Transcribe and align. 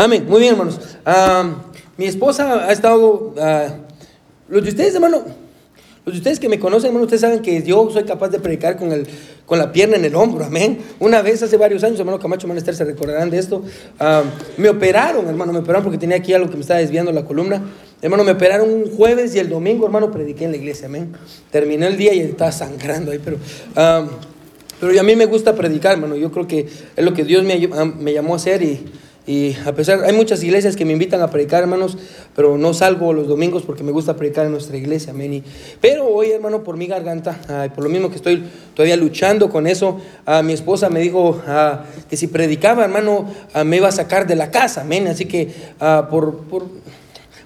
Amén. 0.00 0.24
Muy 0.26 0.40
bien, 0.40 0.52
hermanos. 0.52 0.80
Ah, 1.04 1.56
mi 1.98 2.06
esposa 2.06 2.66
ha 2.66 2.72
estado. 2.72 3.34
ah, 3.38 3.66
los 4.48 4.64
de 4.64 4.70
ustedes, 4.70 4.94
hermano. 4.94 5.22
Los 6.06 6.14
de 6.14 6.18
ustedes 6.20 6.40
que 6.40 6.48
me 6.48 6.58
conocen, 6.58 6.88
hermano, 6.88 7.04
ustedes 7.04 7.20
saben 7.20 7.40
que 7.42 7.62
yo 7.62 7.86
soy 7.90 8.04
capaz 8.04 8.30
de 8.30 8.40
predicar 8.40 8.78
con, 8.78 8.92
el, 8.92 9.06
con 9.44 9.58
la 9.58 9.72
pierna 9.72 9.96
en 9.96 10.04
el 10.06 10.14
hombro, 10.14 10.46
amén. 10.46 10.78
Una 11.00 11.20
vez 11.20 11.42
hace 11.42 11.58
varios 11.58 11.84
años, 11.84 12.00
hermano 12.00 12.18
Camacho 12.18 12.48
Manester, 12.48 12.74
se 12.74 12.86
recordarán 12.86 13.28
de 13.28 13.38
esto. 13.38 13.62
me 14.56 14.70
operaron, 14.70 15.28
hermano, 15.28 15.52
me 15.52 15.58
operaron 15.58 15.84
porque 15.84 15.98
tenía 15.98 16.16
aquí 16.16 16.32
algo 16.32 16.48
que 16.48 16.54
me 16.54 16.62
estaba 16.62 16.80
desviando 16.80 17.12
la 17.12 17.26
columna. 17.26 17.62
Hermano, 18.00 18.24
me 18.24 18.30
operaron 18.30 18.70
un 18.70 18.90
jueves 18.96 19.34
y 19.34 19.38
el 19.38 19.50
domingo, 19.50 19.84
hermano, 19.84 20.10
prediqué 20.10 20.46
en 20.46 20.52
la 20.52 20.56
iglesia, 20.56 20.86
amén. 20.86 21.12
Terminé 21.50 21.88
el 21.88 21.98
día 21.98 22.14
y 22.14 22.20
estaba 22.20 22.52
sangrando 22.52 23.12
ahí, 23.12 23.20
pero. 23.22 23.36
pero 24.80 24.98
a 24.98 25.02
mí 25.02 25.14
me 25.14 25.26
gusta 25.26 25.54
predicar, 25.54 25.92
hermano. 25.92 26.16
Yo 26.16 26.32
creo 26.32 26.46
que 26.46 26.66
es 26.96 27.04
lo 27.04 27.12
que 27.12 27.24
Dios 27.24 27.44
me, 27.44 27.68
me 27.98 28.14
llamó 28.14 28.32
a 28.32 28.36
hacer 28.36 28.62
y, 28.62 28.86
y 29.30 29.56
a 29.64 29.72
pesar, 29.72 30.02
hay 30.04 30.12
muchas 30.12 30.42
iglesias 30.42 30.74
que 30.74 30.84
me 30.84 30.92
invitan 30.92 31.22
a 31.22 31.30
predicar, 31.30 31.62
hermanos, 31.62 31.96
pero 32.34 32.58
no 32.58 32.74
salgo 32.74 33.12
los 33.12 33.28
domingos 33.28 33.62
porque 33.62 33.84
me 33.84 33.92
gusta 33.92 34.16
predicar 34.16 34.44
en 34.44 34.50
nuestra 34.50 34.76
iglesia, 34.76 35.12
amén. 35.12 35.44
Pero 35.80 36.08
hoy, 36.08 36.32
hermano, 36.32 36.64
por 36.64 36.76
mi 36.76 36.88
garganta, 36.88 37.38
ay, 37.46 37.68
por 37.68 37.84
lo 37.84 37.90
mismo 37.90 38.10
que 38.10 38.16
estoy 38.16 38.42
todavía 38.74 38.96
luchando 38.96 39.48
con 39.48 39.68
eso, 39.68 40.00
a 40.26 40.42
mi 40.42 40.52
esposa 40.52 40.90
me 40.90 40.98
dijo 40.98 41.40
ah, 41.46 41.84
que 42.08 42.16
si 42.16 42.26
predicaba, 42.26 42.82
hermano, 42.82 43.32
ah, 43.54 43.62
me 43.62 43.76
iba 43.76 43.86
a 43.86 43.92
sacar 43.92 44.26
de 44.26 44.34
la 44.34 44.50
casa, 44.50 44.80
amén. 44.80 45.06
Así 45.06 45.26
que 45.26 45.48
ah, 45.78 46.08
por, 46.10 46.38
por, 46.38 46.66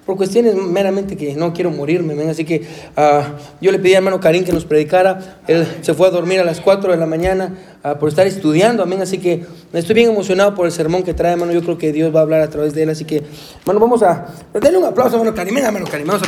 por 0.07 0.17
cuestiones 0.17 0.55
meramente 0.55 1.17
que 1.17 1.35
no 1.35 1.53
quiero 1.53 1.71
morirme, 1.71 2.13
amén. 2.13 2.29
Así 2.29 2.45
que 2.45 2.67
ah, 2.97 3.33
yo 3.61 3.73
le 3.73 3.79
pedí 3.79 3.95
a 3.95 3.99
hermano 3.99 4.21
Karim 4.21 4.45
que 4.45 4.53
nos 4.53 4.65
predicara. 4.65 5.39
Él 5.47 5.67
se 5.83 5.95
fue 5.95 6.09
a 6.09 6.11
dormir 6.11 6.41
a 6.41 6.45
las 6.45 6.61
4 6.61 6.93
de 6.93 6.99
la 6.99 7.07
mañana 7.07 7.57
ah, 7.83 7.99
por 7.99 8.11
estar 8.11 8.27
estudiando, 8.27 8.83
amén. 8.83 9.01
Así 9.01 9.19
que 9.19 9.45
estoy 9.73 9.95
bien 9.95 10.11
emocionado 10.11 10.55
por 10.55 10.67
el 10.67 10.73
sermón 10.73 11.03
que 11.03 11.15
trae, 11.15 11.33
hermano. 11.33 11.53
Yo 11.53 11.63
creo 11.63 11.79
que 11.79 11.93
Dios 11.93 12.15
va 12.15 12.21
a 12.21 12.23
hablar 12.23 12.43
a 12.43 12.51
través 12.51 12.75
de 12.75 12.83
él. 12.83 12.91
Así 12.91 13.05
que, 13.05 13.23
hermano, 13.61 13.81
vamos 13.81 14.03
a 14.03 14.27
darle 14.53 14.79
un 14.79 14.85
aplauso 14.85 15.17
hermano 15.17 15.35
Karim. 15.35 15.55
Venga, 15.55 15.69
hermano 15.69 15.87
Karim, 15.91 16.07
vamos 16.07 16.23
a. 16.23 16.27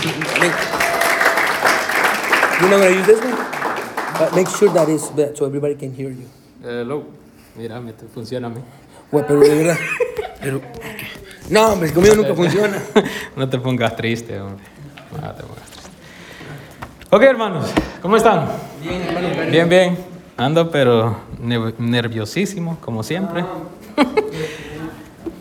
You 2.62 2.68
know 2.68 2.78
what 2.78 2.90
I 2.90 2.98
use 2.98 3.06
this 3.06 3.20
one? 3.20 3.34
Uh, 3.34 4.30
make 4.34 4.48
sure 4.48 4.72
that 4.72 4.88
is 4.88 5.10
so 5.36 5.44
everybody 5.44 5.74
can 5.74 5.92
hear 5.92 6.08
you. 6.08 6.24
Hello. 6.62 7.04
Mira, 7.54 7.78
me 7.80 7.92
funciona 7.92 8.46
a 8.46 8.50
mí. 8.50 8.62
Pero 9.10 9.40
de 9.40 9.54
verdad. 9.54 9.76
Pero, 10.40 10.62
no, 11.50 11.68
hombre, 11.72 11.92
conmigo 11.92 12.14
nunca 12.14 12.34
funciona. 12.34 12.82
no 13.36 13.48
te 13.48 13.58
pongas 13.58 13.94
triste, 13.96 14.40
hombre. 14.40 14.64
No 15.12 15.32
te 15.34 15.42
pongas 15.42 15.70
triste. 15.70 15.90
Ok, 17.10 17.22
hermanos, 17.22 17.70
¿cómo 18.02 18.16
están? 18.16 18.46
Bien, 18.82 19.02
hermano. 19.02 19.50
Bien, 19.50 19.68
bien. 19.68 19.98
Ando, 20.36 20.70
pero 20.70 21.18
ne- 21.40 21.72
nerviosísimo, 21.78 22.78
como 22.80 23.02
siempre. 23.02 23.44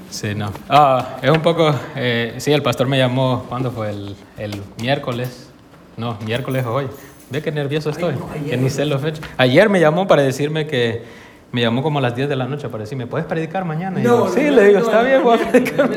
Sí, 0.09 0.33
no. 0.33 0.50
Ah, 0.70 1.17
es 1.22 1.30
un 1.30 1.42
poco. 1.42 1.76
eh, 1.98 2.36
sí, 2.38 2.53
el 2.53 2.61
pastor 2.64 2.88
me 2.88 2.98
llamó. 2.98 3.44
¿Cuándo 3.50 3.70
fue? 3.70 3.89
El, 3.89 4.16
el 4.38 4.61
miércoles. 4.81 5.50
No, 5.98 6.17
miércoles 6.26 6.66
hoy. 6.66 6.88
Ve 7.30 7.42
qué 7.42 7.52
nervioso 7.52 7.89
estoy. 7.89 8.16
que 8.50 8.56
ni 8.56 8.70
sé 8.70 8.86
la 8.86 8.98
fecha. 8.98 9.22
Ayer 9.36 9.67
me 9.67 9.81
llamó 9.81 10.08
para 10.08 10.22
decirme 10.22 10.67
que. 10.67 11.03
Me 11.52 11.62
llamó 11.62 11.82
como 11.84 12.00
a 12.00 12.02
las 12.02 12.16
10 12.16 12.28
de 12.28 12.36
la 12.36 12.46
noche 12.46 12.68
para 12.68 12.84
decirme, 12.84 13.08
¿puedes 13.08 13.26
predicar 13.26 13.64
mañana? 13.64 14.00
Y 14.00 14.04
yo, 14.04 14.28
sí, 14.28 14.50
le 14.50 14.68
digo, 14.68 14.80
está 14.80 15.02
bien, 15.04 15.24
voy 15.24 15.40
a 15.40 15.50
predicar. 15.50 15.90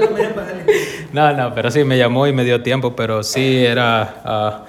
No, 1.13 1.33
no, 1.33 1.55
pero 1.55 1.71
sí, 1.71 1.85
me 1.85 1.99
llamó 1.99 2.27
y 2.27 2.33
me 2.33 2.45
dio 2.45 2.63
tiempo, 2.63 2.95
pero 2.95 3.23
sí 3.23 3.65
era... 3.65 4.17
ah, 4.25 4.65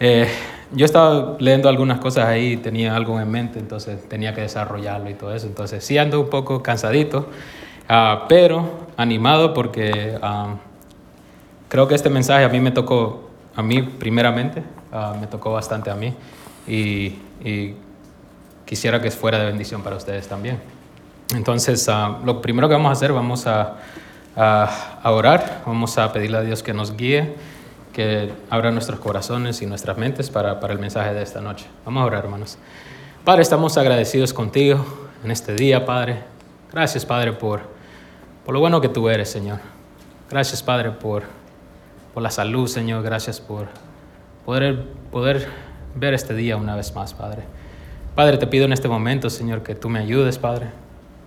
eh, 0.00 0.28
yo 0.72 0.86
estaba 0.86 1.36
leyendo 1.38 1.68
algunas 1.68 1.98
cosas 1.98 2.26
ahí, 2.26 2.56
tenía 2.56 2.94
algo 2.94 3.20
en 3.20 3.30
mente, 3.30 3.58
entonces 3.58 4.08
tenía 4.08 4.34
que 4.34 4.42
desarrollarlo 4.42 5.10
y 5.10 5.14
todo 5.14 5.34
eso. 5.34 5.46
Entonces 5.46 5.84
sí 5.84 5.98
ando 5.98 6.20
un 6.20 6.30
poco 6.30 6.62
cansadito, 6.62 7.28
ah, 7.88 8.26
pero 8.28 8.86
animado 8.96 9.52
porque 9.52 10.16
ah, 10.22 10.56
creo 11.68 11.88
que 11.88 11.94
este 11.94 12.08
mensaje 12.08 12.44
a 12.44 12.48
mí 12.48 12.60
me 12.60 12.70
tocó, 12.70 13.30
a 13.56 13.62
mí 13.62 13.82
primeramente, 13.82 14.62
ah, 14.92 15.14
me 15.20 15.26
tocó 15.26 15.52
bastante 15.52 15.90
a 15.90 15.96
mí 15.96 16.14
y, 16.68 17.18
y 17.44 17.74
quisiera 18.70 19.02
que 19.02 19.10
fuera 19.10 19.36
de 19.40 19.46
bendición 19.46 19.82
para 19.82 19.96
ustedes 19.96 20.28
también. 20.28 20.60
Entonces, 21.34 21.88
ah, 21.88 22.20
lo 22.24 22.40
primero 22.40 22.68
que 22.68 22.74
vamos 22.74 22.90
a 22.90 22.92
hacer, 22.92 23.12
vamos 23.12 23.44
a, 23.48 23.78
orar, 25.02 25.62
vamos 25.66 25.98
a 25.98 26.12
pedirle 26.12 26.38
a 26.38 26.42
Dios 26.42 26.62
que 26.62 26.72
nos 26.72 26.96
guíe, 26.96 27.34
que 27.92 28.32
abra 28.48 28.70
nuestros 28.70 29.00
corazones 29.00 29.60
y 29.60 29.66
nuestras 29.66 29.98
mentes 29.98 30.30
para, 30.30 30.60
para 30.60 30.72
el 30.72 30.78
mensaje 30.78 31.12
de 31.12 31.20
esta 31.20 31.40
noche. 31.40 31.66
Vamos 31.84 32.00
a 32.00 32.06
orar, 32.06 32.22
hermanos. 32.22 32.58
Padre, 33.24 33.42
estamos 33.42 33.76
agradecidos 33.76 34.32
contigo 34.32 34.86
en 35.24 35.32
este 35.32 35.56
día, 35.56 35.84
Padre. 35.84 36.22
Gracias, 36.72 37.04
Padre, 37.04 37.32
por, 37.32 37.62
por 38.44 38.54
lo 38.54 38.60
bueno 38.60 38.80
que 38.80 38.88
tú 38.88 39.08
eres, 39.08 39.28
Señor. 39.28 39.58
Gracias, 40.30 40.62
Padre, 40.62 40.92
por, 40.92 41.24
por 42.14 42.22
la 42.22 42.30
salud, 42.30 42.68
Señor. 42.68 43.02
Gracias 43.02 43.40
por 43.40 43.66
poder, 44.46 44.84
poder 45.10 45.48
ver 45.96 46.14
este 46.14 46.34
día 46.34 46.56
una 46.56 46.76
vez 46.76 46.94
más, 46.94 47.14
Padre. 47.14 47.42
Padre, 48.20 48.36
te 48.36 48.46
pido 48.46 48.66
en 48.66 48.74
este 48.74 48.86
momento, 48.86 49.30
Señor, 49.30 49.62
que 49.62 49.74
tú 49.74 49.88
me 49.88 49.98
ayudes, 49.98 50.36
Padre, 50.36 50.66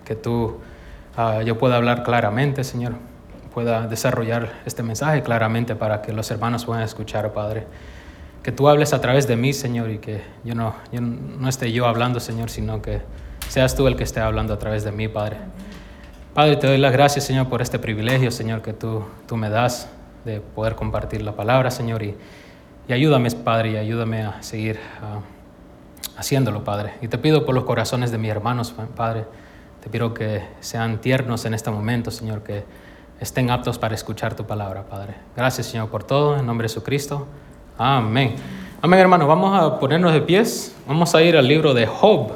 que 0.05 0.13
tú, 0.13 0.59
ah, 1.17 1.41
yo 1.41 1.57
pueda 1.57 1.77
hablar 1.77 2.03
claramente, 2.03 2.63
Señor, 2.63 2.93
pueda 3.51 3.87
desarrollar 3.87 4.51
este 4.67 4.83
mensaje 4.83 5.23
claramente 5.23 5.75
para 5.75 6.03
que 6.03 6.13
los 6.13 6.29
hermanos 6.29 6.65
puedan 6.65 6.83
escuchar, 6.83 7.33
Padre. 7.33 7.65
Que 8.43 8.51
tú 8.51 8.69
hables 8.69 8.93
a 8.93 9.01
través 9.01 9.27
de 9.27 9.35
mí, 9.35 9.53
Señor, 9.53 9.89
y 9.89 9.97
que 9.97 10.21
yo 10.43 10.53
no, 10.53 10.75
yo 10.91 11.01
no 11.01 11.49
esté 11.49 11.71
yo 11.71 11.87
hablando, 11.87 12.19
Señor, 12.19 12.51
sino 12.51 12.79
que 12.83 13.01
seas 13.49 13.75
tú 13.75 13.87
el 13.87 13.95
que 13.95 14.03
esté 14.03 14.19
hablando 14.19 14.53
a 14.53 14.59
través 14.59 14.83
de 14.83 14.91
mí, 14.91 15.07
Padre. 15.07 15.37
Padre, 16.35 16.57
te 16.57 16.67
doy 16.67 16.77
las 16.77 16.93
gracias, 16.93 17.25
Señor, 17.25 17.49
por 17.49 17.63
este 17.63 17.79
privilegio, 17.79 18.29
Señor, 18.29 18.61
que 18.61 18.73
tú, 18.73 19.03
tú 19.27 19.35
me 19.35 19.49
das 19.49 19.89
de 20.25 20.41
poder 20.41 20.75
compartir 20.75 21.23
la 21.23 21.31
palabra, 21.31 21.71
Señor, 21.71 22.03
y, 22.03 22.13
y 22.87 22.93
ayúdame, 22.93 23.31
Padre, 23.31 23.71
y 23.71 23.77
ayúdame 23.77 24.21
a 24.21 24.43
seguir 24.43 24.79
ah, 25.01 25.21
haciéndolo, 26.17 26.63
Padre. 26.63 26.93
Y 27.01 27.07
te 27.07 27.17
pido 27.17 27.45
por 27.45 27.55
los 27.55 27.63
corazones 27.63 28.11
de 28.11 28.17
mis 28.17 28.31
hermanos, 28.31 28.73
Padre, 28.95 29.25
te 29.83 29.89
pido 29.89 30.13
que 30.13 30.43
sean 30.59 30.99
tiernos 30.99 31.45
en 31.45 31.53
este 31.53 31.69
momento, 31.69 32.11
Señor, 32.11 32.43
que 32.43 32.63
estén 33.19 33.49
aptos 33.49 33.77
para 33.77 33.95
escuchar 33.95 34.35
tu 34.35 34.45
palabra, 34.45 34.83
Padre. 34.83 35.15
Gracias, 35.35 35.67
Señor, 35.67 35.89
por 35.89 36.03
todo, 36.03 36.37
en 36.37 36.45
nombre 36.45 36.65
de 36.65 36.69
Jesucristo. 36.69 37.27
Amén. 37.77 38.35
Amén, 38.81 38.99
hermano. 38.99 39.27
Vamos 39.27 39.59
a 39.59 39.79
ponernos 39.79 40.13
de 40.13 40.21
pies. 40.21 40.75
Vamos 40.87 41.15
a 41.15 41.21
ir 41.21 41.37
al 41.37 41.47
libro 41.47 41.73
de 41.73 41.85
Job. 41.85 42.33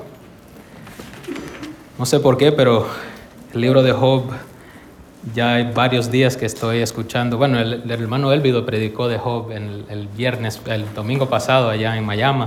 No 1.97 2.05
sé 2.05 2.19
por 2.19 2.37
qué, 2.37 2.51
pero 2.51 2.87
el 3.53 3.61
libro 3.61 3.83
de 3.83 3.91
Job 3.91 4.23
ya 5.33 5.55
hay 5.55 5.71
varios 5.71 6.09
días 6.09 6.37
que 6.37 6.45
estoy 6.45 6.79
escuchando. 6.79 7.37
Bueno, 7.37 7.59
el, 7.59 7.83
el 7.83 7.91
hermano 7.91 8.31
Elvido 8.31 8.65
predicó 8.65 9.07
de 9.07 9.17
Job 9.17 9.51
el, 9.51 9.85
el 9.89 10.07
viernes, 10.07 10.61
el 10.67 10.93
domingo 10.93 11.27
pasado 11.27 11.69
allá 11.69 11.97
en 11.97 12.05
Miami. 12.05 12.45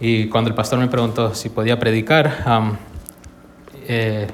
Y 0.00 0.28
cuando 0.28 0.48
el 0.48 0.54
pastor 0.54 0.78
me 0.78 0.88
preguntó 0.88 1.34
si 1.34 1.48
podía 1.48 1.78
predicar, 1.78 2.78
eh, 3.86 4.26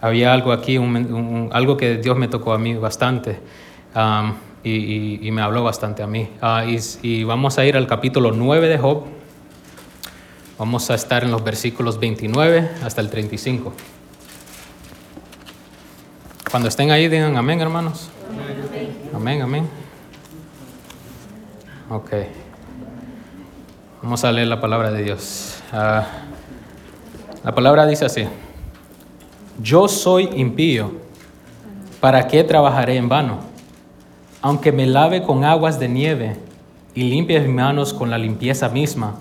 había 0.00 0.32
algo 0.32 0.52
aquí, 0.52 0.76
algo 0.76 1.76
que 1.76 1.96
Dios 1.96 2.16
me 2.16 2.28
tocó 2.28 2.52
a 2.52 2.58
mí 2.58 2.74
bastante 2.74 3.40
y, 4.62 5.30
me 5.30 5.40
habló 5.42 5.62
bastante 5.62 6.02
a 6.02 6.06
mí. 6.06 6.28
Ah, 6.40 6.64
y, 6.66 7.24
vamos 7.24 7.58
a 7.58 7.64
ir 7.64 7.76
al 7.76 7.86
capítulo 7.86 8.32
9 8.32 8.68
de 8.68 8.78
Job. 8.78 9.04
Vamos 10.58 10.90
a 10.90 10.94
estar 10.94 11.24
en 11.24 11.30
los 11.30 11.42
versículos 11.42 11.98
29 11.98 12.70
hasta 12.84 13.00
el 13.00 13.08
35. 13.08 13.72
Cuando 16.50 16.68
estén 16.68 16.90
ahí, 16.90 17.08
digan 17.08 17.36
amén, 17.36 17.60
hermanos. 17.60 18.10
Amén, 19.14 19.40
amén. 19.40 19.68
Ok. 21.88 22.10
Vamos 24.02 24.24
a 24.24 24.32
leer 24.32 24.48
la 24.48 24.62
palabra 24.62 24.90
de 24.90 25.02
Dios. 25.02 25.60
Ah, 25.74 26.06
la 27.44 27.54
palabra 27.54 27.86
dice 27.86 28.06
así. 28.06 28.24
Yo 29.62 29.88
soy 29.88 30.30
impío. 30.36 30.92
¿Para 32.00 32.26
qué 32.26 32.42
trabajaré 32.42 32.96
en 32.96 33.10
vano? 33.10 33.40
Aunque 34.40 34.72
me 34.72 34.86
lave 34.86 35.22
con 35.22 35.44
aguas 35.44 35.78
de 35.78 35.90
nieve 35.90 36.36
y 36.94 37.02
limpie 37.02 37.40
mis 37.40 37.50
manos 37.50 37.92
con 37.92 38.08
la 38.08 38.16
limpieza 38.16 38.70
misma, 38.70 39.16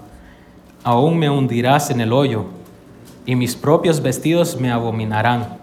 aún 0.85 1.17
me 1.17 1.29
hundirás 1.29 1.89
en 1.89 1.99
el 1.99 2.13
hoyo 2.13 2.45
y 3.25 3.35
mis 3.35 3.57
propios 3.57 4.01
vestidos 4.01 4.61
me 4.61 4.71
abominarán. 4.71 5.57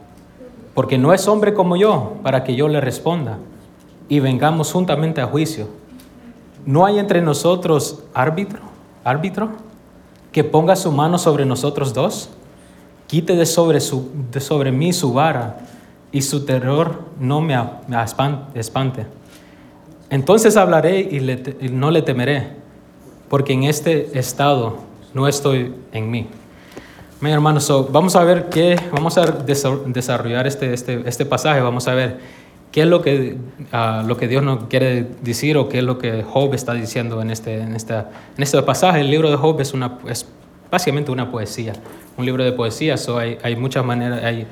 Porque 0.75 0.99
no 0.99 1.15
es 1.15 1.27
hombre 1.27 1.55
como 1.55 1.77
yo 1.77 2.19
para 2.23 2.45
que 2.45 2.55
yo 2.55 2.69
le 2.69 2.83
responda 2.83 3.39
y 4.11 4.21
vengamos 4.21 4.71
juntamente 4.71 5.23
a 5.23 5.27
juicio. 5.27 5.69
¿No 6.67 6.85
hay 6.85 6.99
entre 6.99 7.23
nosotros 7.23 8.03
árbitro, 8.13 8.76
árbitro 9.07 9.51
que 10.33 10.45
ponga 10.45 10.77
su 10.77 10.93
mano 10.93 11.19
sobre 11.19 11.47
nosotros 11.47 11.95
dos? 11.95 12.29
Quite 13.07 13.37
de 13.37 13.47
sobre, 13.47 13.81
su, 13.81 14.11
sobre 14.41 14.73
mí 14.73 14.93
su 14.93 15.13
vara 15.13 15.59
y 16.11 16.23
su 16.23 16.45
terror 16.45 17.03
no 17.21 17.41
me, 17.41 17.57
espante. 18.55 19.07
Entonces 20.11 20.57
hablaré 20.57 21.01
y, 21.01 21.71
no 21.71 21.91
le 21.91 22.03
temeré, 22.03 22.49
porque 23.29 23.53
en 23.53 23.65
este 23.65 24.19
estado 24.19 24.79
no 25.15 25.29
estoy 25.29 25.75
en 25.93 26.11
mí. 26.11 26.29
Amén, 27.21 27.33
hermanos. 27.33 27.65
So, 27.65 27.89
vamos 27.91 28.15
a 28.17 28.25
ver 28.25 28.49
qué, 28.49 28.79
vamos 28.93 29.17
a 29.19 29.47
desa- 29.47 29.85
desarrollar 29.87 30.47
este, 30.47 30.75
este, 30.75 31.03
este 31.07 31.25
pasaje, 31.25 31.61
vamos 31.61 31.89
a 31.89 31.95
ver 31.95 32.19
qué 32.77 32.83
es 32.83 32.89
lo 32.89 33.01
que, 33.01 33.39
ah, 33.73 34.05
lo 34.07 34.19
que 34.19 34.29
Dios 34.29 34.43
nos 34.43 34.65
quiere 34.65 35.07
decir 35.23 35.57
o 35.57 35.67
qué 35.67 35.79
es 35.79 35.85
lo 35.85 35.97
que 35.97 36.23
Job 36.23 36.53
está 36.53 36.75
diciendo 36.75 37.23
en 37.23 37.31
este, 37.31 37.63
en 37.63 37.75
esta, 37.75 38.11
en 38.37 38.43
este 38.43 38.63
pasaje. 38.65 39.01
El 39.01 39.11
libro 39.11 39.31
de 39.31 39.37
Job 39.39 39.59
es, 39.63 39.73
una, 39.73 39.97
es 40.07 40.27
básicamente 40.71 41.11
una 41.11 41.31
poesía, 41.31 41.73
un 42.19 42.27
libro 42.27 42.45
de 42.45 42.53
poesía, 42.53 42.99
so 42.99 43.17
hay, 43.17 43.39
hay 43.43 43.57
muchas 43.57 43.83
maneras, 43.83 44.23
hay, 44.23 44.47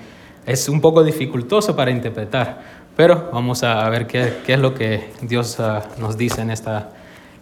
es 0.47 0.71
un 0.71 0.81
poco 0.81 1.05
dificultoso 1.05 1.77
para 1.77 1.91
interpretar, 1.91 2.63
pero 2.97 3.29
vamos 3.31 3.63
a 3.63 3.87
ver 3.91 4.07
qué, 4.07 4.39
qué 4.47 4.55
es 4.55 4.59
lo 4.59 4.73
que 4.73 5.11
Dios 5.21 5.59
uh, 5.59 6.01
nos 6.01 6.17
dice 6.17 6.41
en 6.41 6.51
esta, 6.51 6.89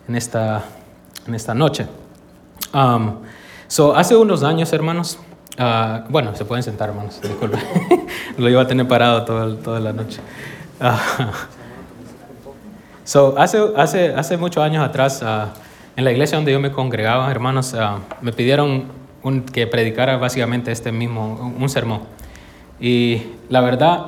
en 0.08 0.16
esta, 0.16 0.64
en 1.28 1.36
esta 1.36 1.54
noche. 1.54 1.86
Um, 2.74 3.18
so, 3.68 3.94
hace 3.94 4.16
unos 4.16 4.42
años, 4.42 4.72
hermanos, 4.72 5.16
uh, 5.60 6.10
bueno, 6.10 6.34
se 6.34 6.44
pueden 6.44 6.64
sentar, 6.64 6.88
hermanos, 6.88 7.20
disculpen, 7.22 7.60
lo 8.36 8.48
iba 8.50 8.62
a 8.62 8.66
tener 8.66 8.88
parado 8.88 9.24
todo, 9.24 9.54
toda 9.58 9.78
la 9.78 9.92
noche. 9.92 10.20
Uh, 10.82 10.96
so, 13.04 13.38
hace, 13.38 13.60
hace, 13.76 14.08
hace 14.08 14.36
muchos 14.36 14.64
años 14.64 14.84
atrás, 14.84 15.22
en 15.96 16.04
la 16.04 16.10
iglesia 16.10 16.36
donde 16.36 16.50
yo 16.50 16.58
me 16.58 16.72
congregaba, 16.72 17.30
hermanos, 17.30 17.76
me 18.20 18.32
pidieron 18.32 18.86
un, 19.22 19.42
que 19.42 19.68
predicara 19.68 20.16
básicamente 20.16 20.72
este 20.72 20.90
mismo, 20.90 21.54
un 21.56 21.68
sermón. 21.68 22.00
Y 22.80 23.22
la 23.48 23.60
verdad, 23.60 24.06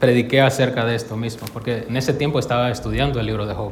prediqué 0.00 0.40
acerca 0.40 0.84
de 0.84 0.96
esto 0.96 1.16
mismo, 1.16 1.46
porque 1.52 1.84
en 1.88 1.96
ese 1.96 2.12
tiempo 2.12 2.40
estaba 2.40 2.72
estudiando 2.72 3.20
el 3.20 3.26
libro 3.26 3.46
de 3.46 3.54
Job. 3.54 3.70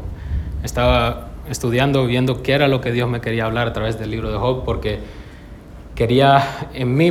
Estaba 0.62 1.26
estudiando, 1.50 2.06
viendo 2.06 2.44
qué 2.44 2.52
era 2.52 2.68
lo 2.68 2.80
que 2.80 2.92
Dios 2.92 3.10
me 3.10 3.20
quería 3.20 3.46
hablar 3.46 3.66
a 3.66 3.72
través 3.72 3.98
del 3.98 4.12
libro 4.12 4.30
de 4.30 4.38
Job, 4.38 4.62
porque 4.64 5.00
quería, 5.96 6.68
en 6.72 6.94
mi 6.94 7.10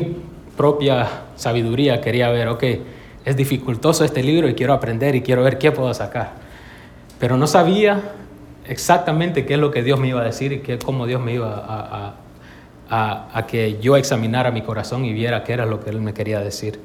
propia 0.56 1.10
sabiduría, 1.36 2.00
quería 2.00 2.30
ver, 2.30 2.48
ok, 2.48 2.64
es 3.26 3.36
dificultoso 3.36 4.04
este 4.04 4.24
libro 4.24 4.48
y 4.48 4.56
quiero 4.56 4.74
aprender 4.74 5.16
y 5.16 5.22
quiero 5.22 5.44
ver 5.44 5.58
qué 5.58 5.72
puedo 5.72 5.94
sacar. 5.94 6.34
Pero 7.20 7.38
no 7.38 7.48
sabía 7.48 8.02
exactamente 8.68 9.46
qué 9.46 9.56
es 9.56 9.60
lo 9.60 9.72
que 9.72 9.84
Dios 9.84 10.00
me 10.00 10.08
iba 10.08 10.22
a 10.22 10.24
decir 10.26 10.52
y 10.52 10.60
qué, 10.60 10.80
cómo 10.80 11.06
Dios 11.06 11.22
me 11.22 11.34
iba 11.34 11.54
a, 11.54 12.16
a, 13.34 13.48
que 13.48 13.80
yo 13.80 13.96
examinara 13.96 14.52
mi 14.52 14.62
corazón 14.62 15.06
y 15.06 15.14
viera 15.14 15.44
qué 15.44 15.54
era 15.54 15.66
lo 15.66 15.80
que 15.80 15.90
Él 15.92 16.02
me 16.02 16.14
quería 16.14 16.40
decir. 16.40 16.80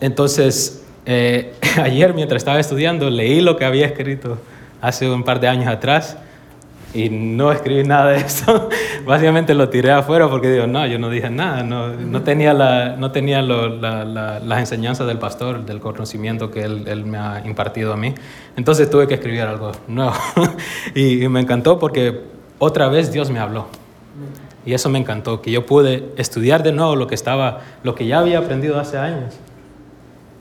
Entonces, 0.00 0.84
eh, 1.06 1.54
ayer 1.82 2.14
mientras 2.14 2.40
estaba 2.40 2.60
estudiando, 2.60 3.10
leí 3.10 3.40
lo 3.40 3.56
que 3.56 3.64
había 3.64 3.86
escrito 3.86 4.38
hace 4.80 5.08
un 5.08 5.24
par 5.24 5.40
de 5.40 5.48
años 5.48 5.66
atrás 5.68 6.16
y 6.94 7.10
no 7.10 7.50
escribí 7.50 7.82
nada 7.82 8.10
de 8.10 8.18
eso. 8.18 8.68
Básicamente 9.04 9.52
lo 9.54 9.68
tiré 9.68 9.90
afuera 9.90 10.30
porque 10.30 10.48
digo, 10.48 10.66
no, 10.66 10.86
yo 10.86 10.98
no 10.98 11.10
dije 11.10 11.28
nada, 11.28 11.64
no, 11.64 11.88
no 11.88 12.22
tenía, 12.22 12.54
la, 12.54 12.96
no 12.96 13.10
tenía 13.10 13.42
las 13.42 14.58
enseñanzas 14.60 15.06
del 15.08 15.18
pastor, 15.18 15.66
del 15.66 15.80
conocimiento 15.80 16.50
que 16.50 16.62
él, 16.62 16.84
él, 16.86 17.04
me 17.04 17.18
ha 17.18 17.42
impartido 17.44 17.92
a 17.92 17.96
mí. 17.96 18.14
Entonces 18.56 18.88
tuve 18.88 19.08
que 19.08 19.14
escribir 19.14 19.42
algo 19.42 19.72
nuevo 19.88 20.14
y, 20.94 21.24
y 21.24 21.28
me 21.28 21.40
encantó 21.40 21.78
porque 21.78 22.22
otra 22.58 22.88
vez 22.88 23.12
Dios 23.12 23.28
me 23.30 23.40
habló. 23.40 23.66
Y 24.66 24.72
eso 24.72 24.88
me 24.88 24.98
encantó, 24.98 25.42
que 25.42 25.50
yo 25.50 25.66
pude 25.66 26.12
estudiar 26.16 26.62
de 26.62 26.72
nuevo 26.72 26.96
lo 26.96 27.06
que, 27.06 27.14
estaba, 27.14 27.60
lo 27.82 27.94
que 27.94 28.06
ya 28.06 28.20
había 28.20 28.38
aprendido 28.38 28.78
hace 28.78 28.96
años. 28.96 29.34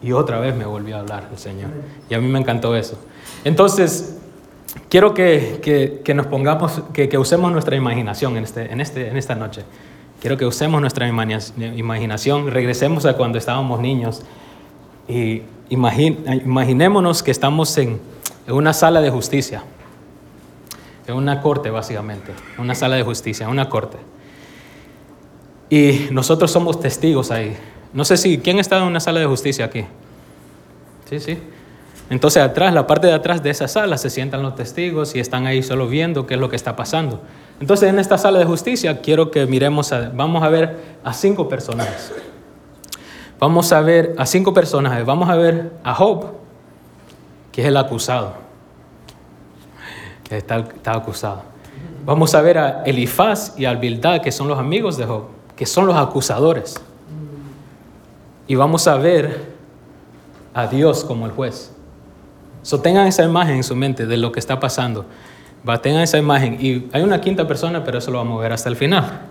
Y 0.02 0.12
otra 0.12 0.40
vez 0.40 0.56
me 0.56 0.66
volvió 0.66 0.98
a 0.98 1.00
hablar 1.00 1.28
el 1.32 1.38
Señor. 1.38 1.72
Y 2.10 2.14
a 2.14 2.20
mí 2.20 2.28
me 2.28 2.40
encantó 2.40 2.76
eso. 2.76 2.98
Entonces, 3.44 4.13
quiero 4.90 5.14
que, 5.14 5.60
que, 5.62 6.02
que 6.04 6.14
nos 6.14 6.28
pongamos, 6.28 6.82
que, 6.94 7.10
que, 7.10 7.18
usemos 7.18 7.52
nuestra 7.52 7.76
imaginación 7.76 8.38
en, 8.38 8.44
este, 8.44 8.72
en, 8.72 8.82
este, 8.82 9.08
en 9.10 9.18
esta 9.18 9.36
noche. 9.36 9.64
Quiero 10.22 10.38
que 10.38 10.46
usemos 10.46 10.80
nuestra 10.80 11.08
imaginación, 11.08 12.50
regresemos 12.50 13.06
a 13.06 13.18
cuando 13.18 13.38
estábamos 13.38 13.80
niños 13.82 14.24
y 15.08 15.42
imaginémonos 15.70 17.24
que 17.24 17.32
estamos 17.32 17.78
en, 17.78 18.00
en 18.48 18.54
una 18.54 18.72
sala 18.74 19.02
de 19.02 19.10
justicia 19.10 19.64
en 21.08 21.16
una 21.16 21.42
corte 21.42 21.70
básicamente, 21.70 22.34
una 22.58 22.76
sala 22.76 22.96
de 22.96 23.04
justicia, 23.04 23.50
una 23.50 23.70
corte. 23.70 23.98
Y 25.70 26.08
nosotros 26.12 26.52
somos 26.52 26.80
testigos 26.80 27.32
ahí. 27.32 27.56
No 27.94 28.06
sé 28.06 28.18
si, 28.18 28.38
¿quién 28.38 28.60
está 28.60 28.78
en 28.78 28.84
una 28.84 29.00
sala 29.00 29.20
de 29.20 29.26
justicia 29.26 29.66
aquí? 29.66 29.86
Sí, 31.10 31.20
sí. 31.20 31.38
Entonces 32.10 32.44
atrás, 32.44 32.74
la 32.74 32.86
parte 32.86 33.08
de 33.08 33.14
atrás 33.14 33.42
de 33.42 33.50
esa 33.50 33.68
sala 33.68 33.98
se 33.98 34.10
sientan 34.10 34.44
los 34.44 34.56
testigos 34.56 35.16
y 35.16 35.20
están 35.20 35.48
ahí 35.48 35.64
solo 35.64 35.88
viendo 35.88 36.28
qué 36.28 36.36
es 36.36 36.40
lo 36.40 36.50
que 36.50 36.56
está 36.56 36.76
pasando. 36.76 37.22
Entonces 37.60 37.90
en 37.90 38.00
esta 38.00 38.18
sala 38.18 38.40
de 38.40 38.46
justicia 38.46 39.02
quiero 39.02 39.32
que 39.32 39.46
miremos, 39.46 39.92
a, 39.94 40.12
vamos 40.14 40.44
a 40.44 40.50
ver 40.50 40.78
a 41.04 41.14
cinco 41.14 41.48
personajes. 41.48 42.14
Vamos 43.40 43.72
a 43.72 43.82
ver 43.82 44.16
a 44.18 44.26
cinco 44.26 44.54
personajes. 44.54 45.06
Vamos 45.06 45.30
a 45.30 45.36
ver 45.36 45.72
a 45.84 45.94
Job, 45.94 46.34
que 47.52 47.62
es 47.62 47.68
el 47.68 47.78
acusado 47.78 48.44
está, 50.38 50.60
está 50.60 50.94
acusado. 50.94 51.42
Vamos 52.06 52.34
a 52.36 52.42
ver 52.42 52.58
a 52.58 52.84
Elifaz 52.84 53.58
y 53.58 53.66
a 53.66 53.74
Bildad, 53.74 54.22
que 54.22 54.32
son 54.32 54.48
los 54.48 54.60
amigos 54.60 54.98
de 54.98 55.06
Job, 55.06 55.26
que 55.56 55.66
son 55.66 55.88
los 55.88 55.96
acusadores. 55.96 56.76
Y 58.48 58.56
vamos 58.56 58.88
a 58.88 58.96
ver 58.96 59.54
a 60.54 60.68
Dios 60.68 61.04
como 61.04 61.26
el 61.26 61.32
juez. 61.32 61.73
So, 62.64 62.82
tengan 62.82 63.08
esa 63.08 63.24
imagen 63.24 63.58
en 63.58 63.64
su 63.64 63.76
mente 63.76 64.06
de 64.06 64.18
lo 64.18 64.32
que 64.32 64.40
está 64.40 64.60
pasando. 64.60 65.06
Va, 65.68 65.82
tengan 65.82 66.02
esa 66.02 66.18
imagen. 66.18 66.58
Y 66.60 66.88
hay 66.92 67.04
una 67.04 67.22
quinta 67.22 67.48
persona, 67.48 67.84
pero 67.84 68.00
eso 68.00 68.10
lo 68.10 68.18
vamos 68.18 68.40
a 68.40 68.42
ver 68.42 68.54
hasta 68.54 68.70
el 68.70 68.76
final. 68.76 69.22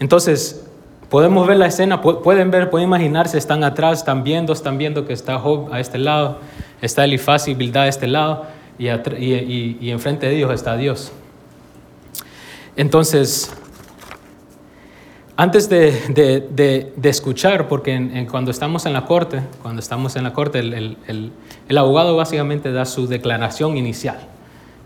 Entonces, 0.00 0.66
podemos 1.08 1.46
ver 1.46 1.58
la 1.58 1.66
escena, 1.66 2.00
pueden 2.00 2.50
ver, 2.50 2.70
pueden 2.70 2.88
imaginarse, 2.88 3.38
están 3.38 3.62
atrás, 3.62 3.98
están 3.98 4.24
viendo, 4.24 4.52
están 4.52 4.78
viendo 4.78 5.06
que 5.06 5.12
está 5.12 5.38
Job 5.38 5.72
a 5.72 5.78
este 5.78 5.98
lado, 5.98 6.38
está 6.80 7.04
Elifaz 7.04 7.46
y 7.48 7.54
Bildad 7.54 7.84
a 7.84 7.88
este 7.88 8.08
lado 8.08 8.46
y, 8.78 8.88
y, 8.88 9.78
y 9.80 9.90
enfrente 9.90 10.26
de 10.26 10.36
ellos 10.36 10.52
está 10.52 10.76
Dios. 10.76 11.12
Entonces, 12.76 13.54
antes 15.36 15.68
de, 15.68 15.90
de, 16.10 16.92
de, 16.96 17.08
escuchar, 17.08 17.66
porque 17.66 18.26
cuando 18.30 18.52
estamos 18.52 18.86
en 18.86 18.92
la 18.92 19.04
corte, 19.04 19.42
cuando 19.62 19.80
estamos 19.80 20.14
en 20.14 20.22
la 20.22 20.32
corte, 20.32 20.60
el, 20.60 20.96
el, 21.08 21.32
el, 21.68 21.78
abogado 21.78 22.16
básicamente 22.16 22.70
da 22.70 22.84
su 22.84 23.08
declaración 23.08 23.76
inicial 23.76 24.18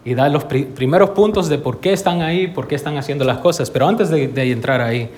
y 0.06 0.14
da 0.14 0.30
los 0.30 0.44
primeros 0.44 1.10
puntos 1.10 1.50
de 1.50 1.58
por 1.58 1.80
qué 1.80 1.92
están 1.92 2.22
ahí, 2.22 2.46
por 2.46 2.66
qué 2.66 2.76
están 2.76 2.96
haciendo 2.96 3.26
las 3.26 3.38
cosas. 3.38 3.70
Pero 3.70 3.86
antes 3.86 4.08
de, 4.08 4.24
entrar 4.50 4.80
ahí, 4.80 5.10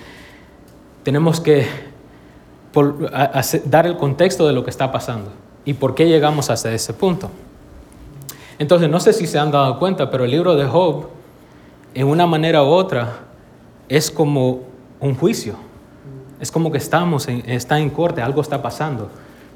tenemos 1.04 1.40
que 1.40 1.66
dar 3.66 3.86
el 3.86 3.96
contexto 3.96 4.48
de 4.48 4.52
lo 4.52 4.64
que 4.64 4.70
está 4.70 4.90
pasando 4.90 5.30
y 5.64 5.74
por 5.74 5.94
qué 5.94 6.08
llegamos 6.08 6.50
hasta 6.50 6.72
ese 6.72 6.92
punto. 6.92 7.30
Entonces, 8.58 8.90
no 8.90 8.98
sé 8.98 9.12
si 9.12 9.28
se 9.28 9.38
han 9.38 9.52
dado 9.52 9.78
cuenta, 9.78 10.10
pero 10.10 10.24
el 10.24 10.32
libro 10.32 10.56
de 10.56 10.66
Job, 10.66 11.06
en 11.94 12.08
una 12.08 12.26
manera 12.26 12.64
u 12.64 12.66
otra, 12.66 13.20
es 13.88 14.10
como 14.10 14.69
un 15.00 15.14
juicio. 15.14 15.54
Es 16.40 16.50
como 16.50 16.70
que 16.70 16.78
estamos, 16.78 17.28
en, 17.28 17.42
está 17.48 17.78
en 17.78 17.90
corte, 17.90 18.22
algo 18.22 18.40
está 18.40 18.62
pasando. 18.62 19.10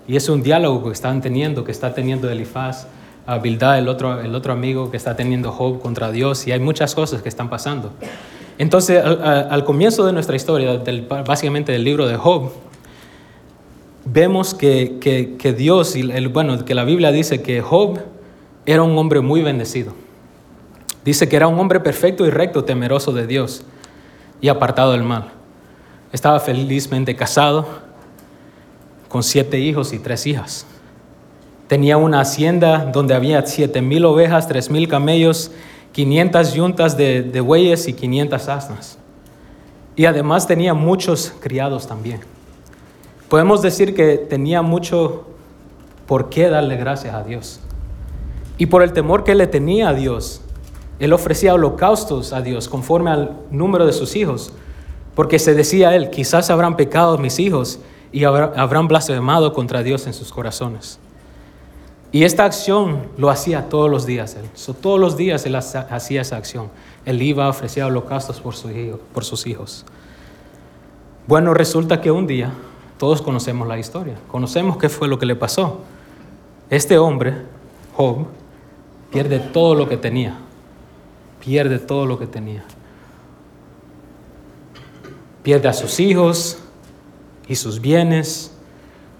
Y 0.06 0.16
es 0.16 0.28
un 0.28 0.42
diálogo 0.42 0.84
que 0.84 0.92
están 0.92 1.20
teniendo, 1.20 1.64
que 1.64 1.72
está 1.72 1.94
teniendo 1.94 2.30
Elifaz, 2.30 2.86
a 3.26 3.38
Bildad, 3.38 3.78
el 3.78 3.88
otro, 3.88 4.20
el 4.20 4.34
otro 4.34 4.52
amigo 4.52 4.90
que 4.90 4.98
está 4.98 5.16
teniendo 5.16 5.50
Job 5.50 5.80
contra 5.80 6.10
Dios, 6.10 6.46
y 6.46 6.52
hay 6.52 6.60
muchas 6.60 6.94
cosas 6.94 7.22
que 7.22 7.28
están 7.30 7.48
pasando. 7.48 7.92
Entonces, 8.58 9.02
al, 9.02 9.64
comienzo 9.64 10.04
de 10.04 10.12
nuestra 10.12 10.36
historia, 10.36 10.82
básicamente 11.26 11.72
del 11.72 11.84
libro 11.84 12.06
de 12.06 12.16
Job, 12.16 12.52
vemos 14.04 14.52
que, 14.52 14.98
que, 15.00 15.36
que 15.38 15.54
Dios, 15.54 15.96
y 15.96 16.02
el, 16.02 16.28
bueno, 16.28 16.62
que 16.66 16.74
la 16.74 16.84
Biblia 16.84 17.12
dice 17.12 17.40
que 17.40 17.62
Job 17.62 17.98
era 18.66 18.82
un 18.82 18.96
hombre 18.98 19.20
muy 19.22 19.40
bendecido. 19.42 19.94
Dice 21.02 21.28
que 21.28 21.36
era 21.36 21.46
un 21.48 21.58
hombre 21.58 21.80
perfecto 21.80 22.26
y 22.26 22.30
recto, 22.30 22.64
temeroso 22.64 23.12
de 23.12 23.26
Dios 23.26 23.64
y 24.44 24.48
apartado 24.50 24.92
del 24.92 25.02
mal. 25.02 25.30
Estaba 26.12 26.38
felizmente 26.38 27.16
casado 27.16 27.66
con 29.08 29.22
siete 29.22 29.58
hijos 29.58 29.94
y 29.94 29.98
tres 29.98 30.26
hijas. 30.26 30.66
Tenía 31.66 31.96
una 31.96 32.20
hacienda 32.20 32.90
donde 32.92 33.14
había 33.14 33.46
siete 33.46 33.80
mil 33.80 34.04
ovejas, 34.04 34.46
tres 34.46 34.68
mil 34.68 34.86
camellos, 34.86 35.50
quinientas 35.92 36.52
yuntas 36.52 36.94
de, 36.94 37.22
de 37.22 37.40
bueyes 37.40 37.88
y 37.88 37.94
quinientas 37.94 38.50
asnas. 38.50 38.98
Y 39.96 40.04
además 40.04 40.46
tenía 40.46 40.74
muchos 40.74 41.32
criados 41.40 41.86
también. 41.86 42.20
Podemos 43.30 43.62
decir 43.62 43.94
que 43.94 44.18
tenía 44.18 44.60
mucho 44.60 45.24
por 46.06 46.28
qué 46.28 46.50
darle 46.50 46.76
gracias 46.76 47.14
a 47.14 47.22
Dios. 47.22 47.60
Y 48.58 48.66
por 48.66 48.82
el 48.82 48.92
temor 48.92 49.24
que 49.24 49.34
le 49.34 49.46
tenía 49.46 49.88
a 49.88 49.94
Dios, 49.94 50.42
él 50.98 51.12
ofrecía 51.12 51.54
holocaustos 51.54 52.32
a 52.32 52.40
Dios 52.40 52.68
conforme 52.68 53.10
al 53.10 53.36
número 53.50 53.86
de 53.86 53.92
sus 53.92 54.16
hijos, 54.16 54.52
porque 55.14 55.38
se 55.38 55.54
decía 55.54 55.94
él, 55.94 56.10
quizás 56.10 56.50
habrán 56.50 56.76
pecado 56.76 57.18
mis 57.18 57.38
hijos 57.38 57.78
y 58.12 58.24
habrán 58.24 58.88
blasfemado 58.88 59.52
contra 59.52 59.82
Dios 59.82 60.06
en 60.06 60.14
sus 60.14 60.32
corazones. 60.32 60.98
Y 62.12 62.22
esta 62.22 62.44
acción 62.44 63.08
lo 63.16 63.28
hacía 63.28 63.68
todos 63.68 63.90
los 63.90 64.06
días 64.06 64.36
él. 64.36 64.48
todos 64.80 65.00
los 65.00 65.16
días 65.16 65.44
él 65.46 65.56
hacía 65.56 66.20
esa 66.20 66.36
acción. 66.36 66.68
Él 67.04 67.20
iba 67.20 67.46
a 67.46 67.48
ofrecer 67.48 67.82
holocaustos 67.82 68.40
por, 68.40 68.54
por 69.12 69.24
sus 69.24 69.48
hijos. 69.48 69.84
Bueno, 71.26 71.54
resulta 71.54 72.00
que 72.00 72.12
un 72.12 72.28
día 72.28 72.52
todos 72.98 73.20
conocemos 73.20 73.66
la 73.66 73.78
historia, 73.78 74.14
conocemos 74.28 74.76
qué 74.76 74.88
fue 74.88 75.08
lo 75.08 75.18
que 75.18 75.26
le 75.26 75.34
pasó. 75.34 75.80
este 76.70 76.98
hombre, 76.98 77.34
Job, 77.96 78.26
pierde 79.10 79.40
todo 79.40 79.74
lo 79.74 79.88
que 79.88 79.96
tenía. 79.96 80.38
Pierde 81.44 81.78
todo 81.78 82.06
lo 82.06 82.18
que 82.18 82.26
tenía. 82.26 82.64
Pierde 85.42 85.68
a 85.68 85.72
sus 85.72 86.00
hijos 86.00 86.58
y 87.48 87.56
sus 87.56 87.80
bienes. 87.80 88.56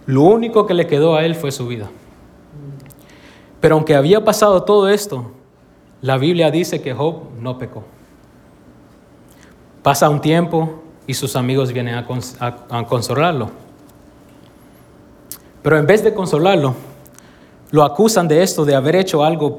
Lo 0.06 0.22
único 0.22 0.66
que 0.66 0.74
le 0.74 0.86
quedó 0.86 1.16
a 1.16 1.24
él 1.24 1.34
fue 1.34 1.52
su 1.52 1.66
vida. 1.66 1.90
Pero 3.60 3.76
aunque 3.76 3.94
había 3.94 4.24
pasado 4.24 4.62
todo 4.62 4.88
esto, 4.88 5.32
la 6.00 6.18
Biblia 6.18 6.50
dice 6.50 6.82
que 6.82 6.92
Job 6.92 7.30
no 7.40 7.58
pecó. 7.58 7.84
Pasa 9.82 10.08
un 10.08 10.20
tiempo 10.20 10.82
y 11.06 11.14
sus 11.14 11.36
amigos 11.36 11.72
vienen 11.72 11.94
a, 11.94 12.86
consolarlo. 12.86 13.50
Pero 15.62 15.78
en 15.78 15.86
vez 15.86 16.02
de 16.02 16.14
consolarlo, 16.14 16.74
lo 17.70 17.84
acusan 17.84 18.28
de 18.28 18.42
esto, 18.42 18.64
de 18.64 18.74
haber 18.74 18.96
hecho 18.96 19.24
algo 19.24 19.56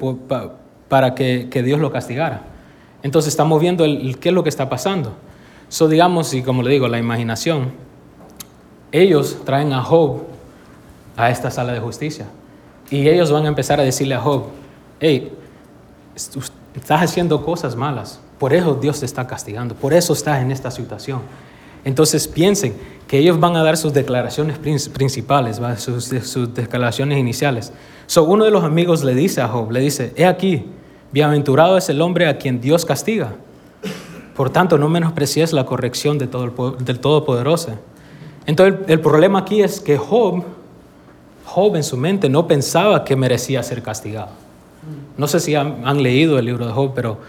para 0.87 1.15
que, 1.15 1.63
Dios 1.63 1.79
lo 1.79 1.91
castigara. 1.91 2.54
Entonces 3.03 3.33
estamos 3.33 3.61
viendo 3.61 3.83
qué 3.83 4.29
es 4.29 4.35
lo 4.35 4.43
que 4.43 4.49
está 4.49 4.69
pasando. 4.69 5.13
So, 5.69 5.87
digamos, 5.87 6.33
y 6.33 6.41
como 6.41 6.63
le 6.63 6.71
digo, 6.71 6.87
la 6.87 6.99
imaginación, 6.99 7.71
ellos 8.91 9.37
traen 9.45 9.73
a 9.73 9.81
Job 9.83 10.23
a 11.17 11.29
esta 11.29 11.51
sala 11.51 11.73
de 11.73 11.79
justicia. 11.79 12.27
Y 12.89 13.07
ellos 13.07 13.31
van 13.31 13.45
a 13.45 13.47
empezar 13.47 13.79
a 13.79 13.83
decirle 13.83 14.15
a 14.15 14.19
Job, 14.19 14.45
hey, 14.99 15.31
estás 16.15 17.01
haciendo 17.01 17.43
cosas 17.43 17.75
malas, 17.75 18.19
por 18.39 18.53
eso 18.53 18.75
Dios 18.75 18.99
te 18.99 19.05
está 19.05 19.25
castigando, 19.27 19.75
por 19.75 19.93
eso 19.93 20.13
estás 20.13 20.41
en 20.41 20.51
esta 20.51 20.71
situación. 20.71 21.21
Entonces 21.83 22.27
piensen 22.27 22.75
que 23.07 23.19
ellos 23.19 23.39
van 23.39 23.55
a 23.55 23.63
dar 23.63 23.77
sus 23.77 23.93
declaraciones 23.93 24.57
principales, 24.57 25.61
Sus, 25.77 26.05
sus, 26.05 26.53
declaraciones 26.53 27.19
iniciales. 27.19 27.71
So, 28.07 28.23
uno 28.23 28.45
de 28.45 28.51
los 28.51 28.63
amigos 28.63 29.03
le 29.03 29.13
dice 29.13 29.41
a 29.41 29.47
Job, 29.47 29.71
le 29.71 29.79
dice, 29.79 30.13
he 30.15 30.25
aquí, 30.25 30.65
bienaventurado 31.15 31.77
es 31.77 31.87
el 31.87 32.01
hombre 32.01 32.27
a 32.27 32.37
quien 32.37 32.59
Dios 32.59 32.83
castiga. 32.83 33.35
Por 34.35 34.49
tanto, 34.49 34.77
no 34.77 34.89
menosprecies 34.89 35.53
la 35.53 35.65
corrección 35.65 36.17
de 36.17 36.27
todo 36.27 36.75
del 36.77 36.99
Todopoderoso. 36.99 37.71
Entonces, 38.45 38.81
el, 38.87 38.99
problema 38.99 39.39
aquí 39.39 39.61
es 39.63 39.79
que 39.79 39.97
Job, 39.97 40.43
Job 41.45 41.77
en 41.77 41.85
su 41.85 41.95
mente 41.95 42.27
no 42.27 42.47
pensaba 42.47 43.05
que 43.05 43.15
merecía 43.15 43.63
ser 43.63 43.81
castigado. 43.81 44.27
No 45.17 45.29
sé 45.29 45.39
si 45.39 45.55
han, 45.55 46.03
leído 46.03 46.37
el 46.37 46.45
libro 46.45 46.67
de 46.67 46.73
Job, 46.73 46.91
pero 46.93 47.19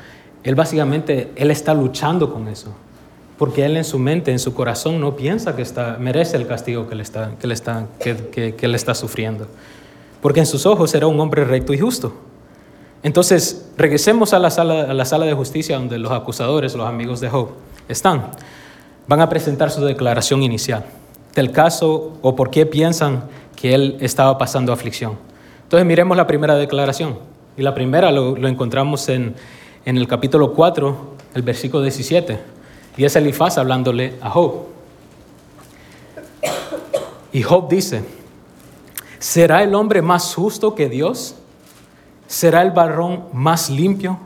él 0.42 0.56
básicamente, 0.56 1.30
él 1.36 1.52
está 1.52 1.72
luchando 1.72 2.32
con 2.32 2.48
eso. 2.48 2.74
Porque 3.38 3.64
él 3.66 3.76
en 3.76 3.84
su 3.84 4.00
mente, 4.00 4.32
en 4.32 4.40
su 4.40 4.52
corazón, 4.52 5.00
no 5.00 5.14
piensa 5.14 5.54
que 5.54 5.62
está, 5.62 5.96
merece 6.00 6.36
el 6.36 6.48
castigo 6.48 6.88
que 6.88 6.96
le 6.96 7.04
está, 7.04 7.36
que 7.40 7.46
le 7.46 7.54
está, 7.54 7.86
que, 8.00 8.68
le 8.68 8.76
está 8.76 8.96
sufriendo. 8.96 9.46
Porque 10.20 10.40
en 10.40 10.46
sus 10.46 10.66
ojos 10.66 10.92
era 10.92 11.06
un 11.06 11.20
hombre 11.20 11.44
recto 11.44 11.72
y 11.72 11.78
justo. 11.78 12.12
Entonces, 13.06 13.68
regresemos 13.76 14.32
a 14.32 14.40
la, 14.40 14.50
sala, 14.50 14.82
a 14.82 14.92
la 14.92 15.04
sala 15.04 15.26
de 15.26 15.32
justicia 15.32 15.78
donde 15.78 15.96
los 15.96 16.10
acusadores, 16.10 16.74
los 16.74 16.88
amigos 16.88 17.20
de 17.20 17.28
Job, 17.28 17.50
están. 17.88 18.32
Van 19.06 19.20
a 19.20 19.28
presentar 19.28 19.70
su 19.70 19.80
declaración 19.84 20.42
inicial 20.42 20.84
del 21.32 21.52
caso 21.52 22.18
o 22.20 22.34
por 22.34 22.50
qué 22.50 22.66
piensan 22.66 23.22
que 23.54 23.74
él 23.76 23.96
estaba 24.00 24.36
pasando 24.38 24.72
aflicción. 24.72 25.12
Entonces 25.62 25.86
miremos 25.86 26.16
la 26.16 26.26
primera 26.26 26.56
declaración. 26.56 27.16
Y 27.56 27.62
la 27.62 27.74
primera 27.74 28.10
lo, 28.10 28.36
encontramos 28.48 29.08
en, 29.08 29.36
en, 29.84 29.98
el 29.98 30.08
capítulo 30.08 30.52
4, 30.52 30.96
el 31.34 31.42
versículo 31.42 31.84
17. 31.84 32.40
Y 32.96 33.04
es 33.04 33.14
Elifaz 33.14 33.56
hablándole 33.56 34.14
a 34.20 34.30
Job. 34.30 34.64
Y 37.32 37.40
Job 37.44 37.68
dice, 37.68 38.02
¿será 39.20 39.62
el 39.62 39.76
hombre 39.76 40.02
más 40.02 40.34
justo 40.34 40.74
que 40.74 40.88
Dios? 40.88 41.36
¿Será 42.26 42.62
el 42.62 42.72
varón 42.72 43.24
más 43.32 43.70
limpio 43.70 44.18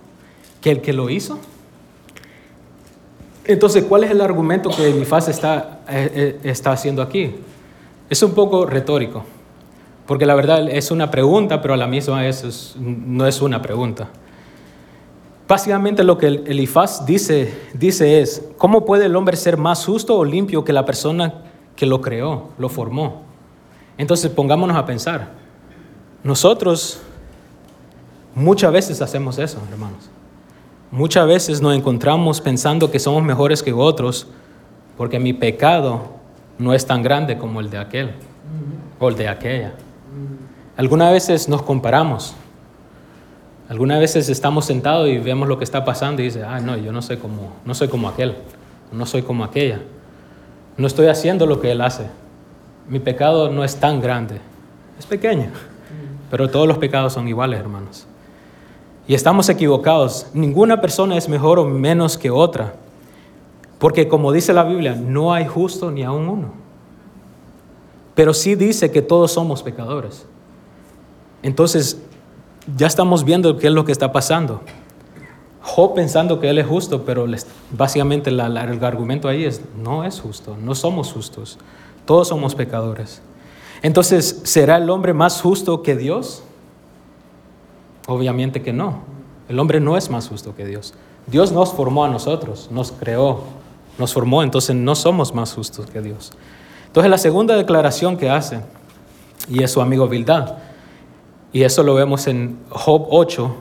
que 0.60 0.70
el 0.70 0.80
que 0.80 0.92
lo 0.92 1.10
hizo? 1.10 1.38
Entonces, 3.44 3.84
¿cuál 3.84 4.04
es 4.04 4.10
el 4.10 4.20
argumento 4.20 4.70
que 4.70 4.88
Elifaz 4.88 5.28
está, 5.28 5.80
eh, 5.88 6.10
eh, 6.14 6.40
está 6.44 6.72
haciendo 6.72 7.02
aquí? 7.02 7.34
Es 8.08 8.22
un 8.22 8.32
poco 8.32 8.66
retórico, 8.66 9.24
porque 10.06 10.26
la 10.26 10.34
verdad 10.34 10.68
es 10.70 10.90
una 10.90 11.10
pregunta, 11.10 11.60
pero 11.60 11.74
a 11.74 11.76
la 11.76 11.86
misma 11.86 12.20
vez 12.20 12.76
no 12.78 13.26
es 13.26 13.42
una 13.42 13.60
pregunta. 13.60 14.08
Básicamente 15.48 16.04
lo 16.04 16.16
que 16.16 16.28
Elifaz 16.28 17.04
dice, 17.04 17.52
dice 17.74 18.20
es, 18.20 18.46
¿cómo 18.56 18.84
puede 18.84 19.06
el 19.06 19.16
hombre 19.16 19.36
ser 19.36 19.56
más 19.56 19.84
justo 19.84 20.16
o 20.16 20.24
limpio 20.24 20.64
que 20.64 20.72
la 20.72 20.84
persona 20.84 21.42
que 21.74 21.86
lo 21.86 22.00
creó, 22.00 22.50
lo 22.56 22.68
formó? 22.68 23.22
Entonces 23.98 24.30
pongámonos 24.30 24.76
a 24.76 24.86
pensar. 24.86 25.32
Nosotros 26.22 27.00
muchas 28.34 28.72
veces 28.72 29.02
hacemos 29.02 29.38
eso, 29.38 29.58
hermanos. 29.70 30.08
Muchas 30.90 31.26
veces 31.26 31.60
nos 31.62 31.76
encontramos 31.76 32.40
pensando 32.40 32.90
que 32.90 32.98
somos 32.98 33.22
mejores 33.22 33.62
que 33.62 33.72
otros 33.72 34.26
porque 34.96 35.18
mi 35.18 35.32
pecado 35.32 36.02
no 36.58 36.74
es 36.74 36.84
tan 36.84 37.02
grande 37.02 37.38
como 37.38 37.60
el 37.60 37.70
de 37.70 37.78
aquel 37.78 38.10
o 38.98 39.08
el 39.08 39.16
de 39.16 39.28
aquella. 39.28 39.74
Algunas 40.76 41.12
veces 41.12 41.48
nos 41.48 41.62
comparamos. 41.62 42.34
Algunas 43.68 44.00
veces 44.00 44.28
estamos 44.28 44.64
sentados 44.64 45.08
y 45.08 45.18
vemos 45.18 45.48
lo 45.48 45.58
que 45.58 45.64
está 45.64 45.84
pasando 45.84 46.22
y 46.22 46.24
dice, 46.24 46.42
ah, 46.42 46.58
no, 46.58 46.76
yo 46.76 46.90
no 46.90 47.02
soy 47.02 47.18
como, 47.18 47.52
no 47.64 47.72
soy 47.72 47.86
como 47.86 48.08
aquel, 48.08 48.34
no 48.90 49.06
soy 49.06 49.22
como 49.22 49.44
aquella. 49.44 49.80
No 50.76 50.86
estoy 50.86 51.06
haciendo 51.06 51.46
lo 51.46 51.60
que 51.60 51.70
él 51.70 51.80
hace. 51.80 52.08
Mi 52.88 52.98
pecado 52.98 53.48
no 53.48 53.62
es 53.62 53.76
tan 53.76 54.00
grande, 54.00 54.40
es 54.98 55.06
pequeño. 55.06 55.50
Pero 56.30 56.50
todos 56.50 56.66
los 56.66 56.78
pecados 56.78 57.12
son 57.12 57.28
iguales, 57.28 57.60
hermanos. 57.60 58.06
Y 59.10 59.14
estamos 59.14 59.48
equivocados. 59.48 60.28
Ninguna 60.34 60.80
persona 60.80 61.16
es 61.16 61.28
mejor 61.28 61.58
o 61.58 61.64
menos 61.64 62.16
que 62.16 62.30
otra. 62.30 62.74
Porque 63.80 64.06
como 64.06 64.30
dice 64.30 64.52
la 64.52 64.62
Biblia, 64.62 64.94
no 64.94 65.34
hay 65.34 65.48
justo 65.48 65.90
ni 65.90 66.04
aún 66.04 66.28
uno. 66.28 66.52
Pero 68.14 68.32
sí 68.32 68.54
dice 68.54 68.92
que 68.92 69.02
todos 69.02 69.32
somos 69.32 69.64
pecadores. 69.64 70.26
Entonces, 71.42 72.00
ya 72.76 72.86
estamos 72.86 73.24
viendo 73.24 73.56
qué 73.58 73.66
es 73.66 73.72
lo 73.72 73.84
que 73.84 73.90
está 73.90 74.12
pasando. 74.12 74.60
Job 75.60 75.96
pensando 75.96 76.38
que 76.38 76.48
él 76.48 76.58
es 76.58 76.68
justo, 76.68 77.04
pero 77.04 77.26
básicamente 77.72 78.30
el 78.30 78.38
argumento 78.38 79.26
ahí 79.26 79.44
es, 79.44 79.60
no 79.76 80.04
es 80.04 80.20
justo, 80.20 80.56
no 80.56 80.76
somos 80.76 81.12
justos, 81.12 81.58
todos 82.04 82.28
somos 82.28 82.54
pecadores. 82.54 83.22
Entonces, 83.82 84.42
¿será 84.44 84.76
el 84.76 84.88
hombre 84.88 85.14
más 85.14 85.42
justo 85.42 85.82
que 85.82 85.96
Dios? 85.96 86.44
Obviamente 88.10 88.60
que 88.60 88.72
no. 88.72 89.02
El 89.48 89.60
hombre 89.60 89.78
no 89.78 89.96
es 89.96 90.10
más 90.10 90.28
justo 90.28 90.56
que 90.56 90.66
Dios. 90.66 90.94
Dios 91.28 91.52
nos 91.52 91.72
formó 91.72 92.04
a 92.04 92.08
nosotros, 92.08 92.68
nos 92.72 92.90
creó, 92.90 93.44
nos 94.00 94.12
formó, 94.12 94.42
entonces 94.42 94.74
no 94.74 94.96
somos 94.96 95.32
más 95.32 95.54
justos 95.54 95.86
que 95.86 96.00
Dios. 96.00 96.32
Entonces 96.88 97.08
la 97.08 97.18
segunda 97.18 97.54
declaración 97.54 98.16
que 98.16 98.28
hace, 98.28 98.62
y 99.48 99.62
es 99.62 99.70
su 99.70 99.80
amigo 99.80 100.08
Bildad, 100.08 100.54
y 101.52 101.62
eso 101.62 101.84
lo 101.84 101.94
vemos 101.94 102.26
en 102.26 102.58
Job 102.70 103.06
8, 103.10 103.54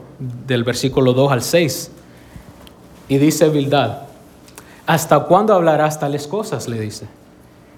del 0.48 0.64
versículo 0.64 1.14
2 1.14 1.32
al 1.32 1.44
6. 1.44 1.92
Y 3.08 3.20
dice 3.20 3.50
Bildad, 3.50 4.00
¿hasta 4.88 5.20
cuándo 5.26 5.54
hablarás 5.54 6.00
tales 6.00 6.26
cosas? 6.26 6.68
le 6.68 6.80
dice. 6.80 7.06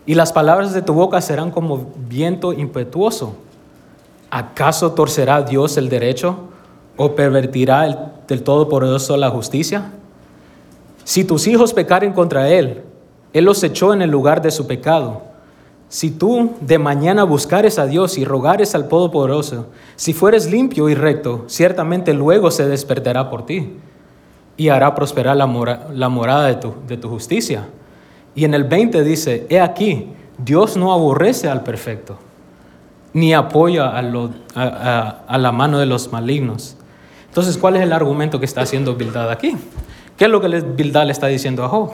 Y 0.05 0.13
las 0.15 0.31
palabras 0.31 0.73
de 0.73 0.81
tu 0.81 0.93
boca 0.93 1.19
serán 1.19 1.51
como 1.51 1.91
viento 2.07 2.53
impetuoso. 2.53 3.35
¿Acaso 4.29 4.93
torcerá 4.93 5.41
Dios 5.41 5.75
el 5.75 5.89
derecho 5.89 6.47
o 7.01 7.15
pervertirá 7.15 7.85
el, 7.85 7.97
del 8.27 8.43
Todopoderoso 8.43 9.17
la 9.17 9.29
justicia? 9.29 9.91
Si 11.03 11.23
tus 11.23 11.47
hijos 11.47 11.73
pecaren 11.73 12.13
contra 12.13 12.49
Él, 12.49 12.83
Él 13.33 13.45
los 13.45 13.63
echó 13.63 13.93
en 13.93 14.01
el 14.01 14.11
lugar 14.11 14.41
de 14.41 14.51
su 14.51 14.67
pecado 14.67 15.31
si 15.91 16.09
tú 16.09 16.53
de 16.61 16.79
mañana 16.79 17.25
buscares 17.25 17.77
a 17.77 17.85
Dios 17.85 18.17
y 18.17 18.23
rogares 18.23 18.75
al 18.75 18.87
Todopoderoso, 18.87 19.67
si 19.97 20.13
fueres 20.13 20.49
limpio 20.49 20.87
y 20.87 20.95
recto, 20.95 21.43
ciertamente 21.47 22.13
luego 22.13 22.49
se 22.49 22.65
despertará 22.65 23.29
por 23.29 23.45
ti 23.45 23.73
y 24.55 24.69
hará 24.69 24.95
prosperar 24.95 25.35
la, 25.35 25.47
morada 25.47 26.47
de 26.47 26.55
tu, 26.55 26.73
de 26.87 26.95
tu 26.95 27.09
justicia. 27.09 27.67
Y 28.33 28.45
en 28.45 28.53
el 28.53 28.63
20 28.63 29.03
dice, 29.03 29.45
he 29.49 29.59
aquí, 29.59 30.13
Dios 30.37 30.77
no 30.77 30.93
aborrece 30.93 31.49
al 31.49 31.61
perfecto, 31.61 32.17
ni 33.11 33.33
apoya 33.33 33.89
a, 33.89 35.25
a, 35.27 35.37
la 35.37 35.51
mano 35.51 35.77
de 35.77 35.87
los 35.87 36.09
malignos. 36.13 36.77
Entonces, 37.31 37.57
¿cuál 37.57 37.77
es 37.77 37.83
el 37.83 37.93
argumento 37.93 38.39
que 38.39 38.45
está 38.45 38.59
haciendo 38.59 38.95
Bildad 38.95 39.31
aquí? 39.31 39.55
¿Qué 40.17 40.25
es 40.25 40.29
lo 40.29 40.41
que 40.41 40.49
Bildad 40.49 41.05
le 41.05 41.13
está 41.13 41.27
diciendo 41.27 41.63
a 41.63 41.69
Job? 41.69 41.91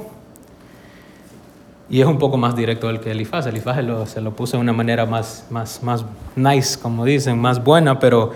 Y 1.91 2.01
es 2.01 2.07
un 2.07 2.17
poco 2.17 2.37
más 2.37 2.55
directo 2.55 2.87
del 2.87 2.99
que 2.99 3.11
Elifaz. 3.11 3.45
Elifaz 3.45 3.77
se 4.09 4.19
lo 4.19 4.35
puso 4.35 4.57
de 4.57 4.61
una 4.61 4.73
manera 4.73 5.05
más, 5.05 5.45
más, 5.51 5.83
más 5.83 6.03
nice, 6.35 6.79
como 6.79 7.05
dicen, 7.05 7.39
más 7.39 7.63
buena, 7.63 7.99
pero 7.99 8.31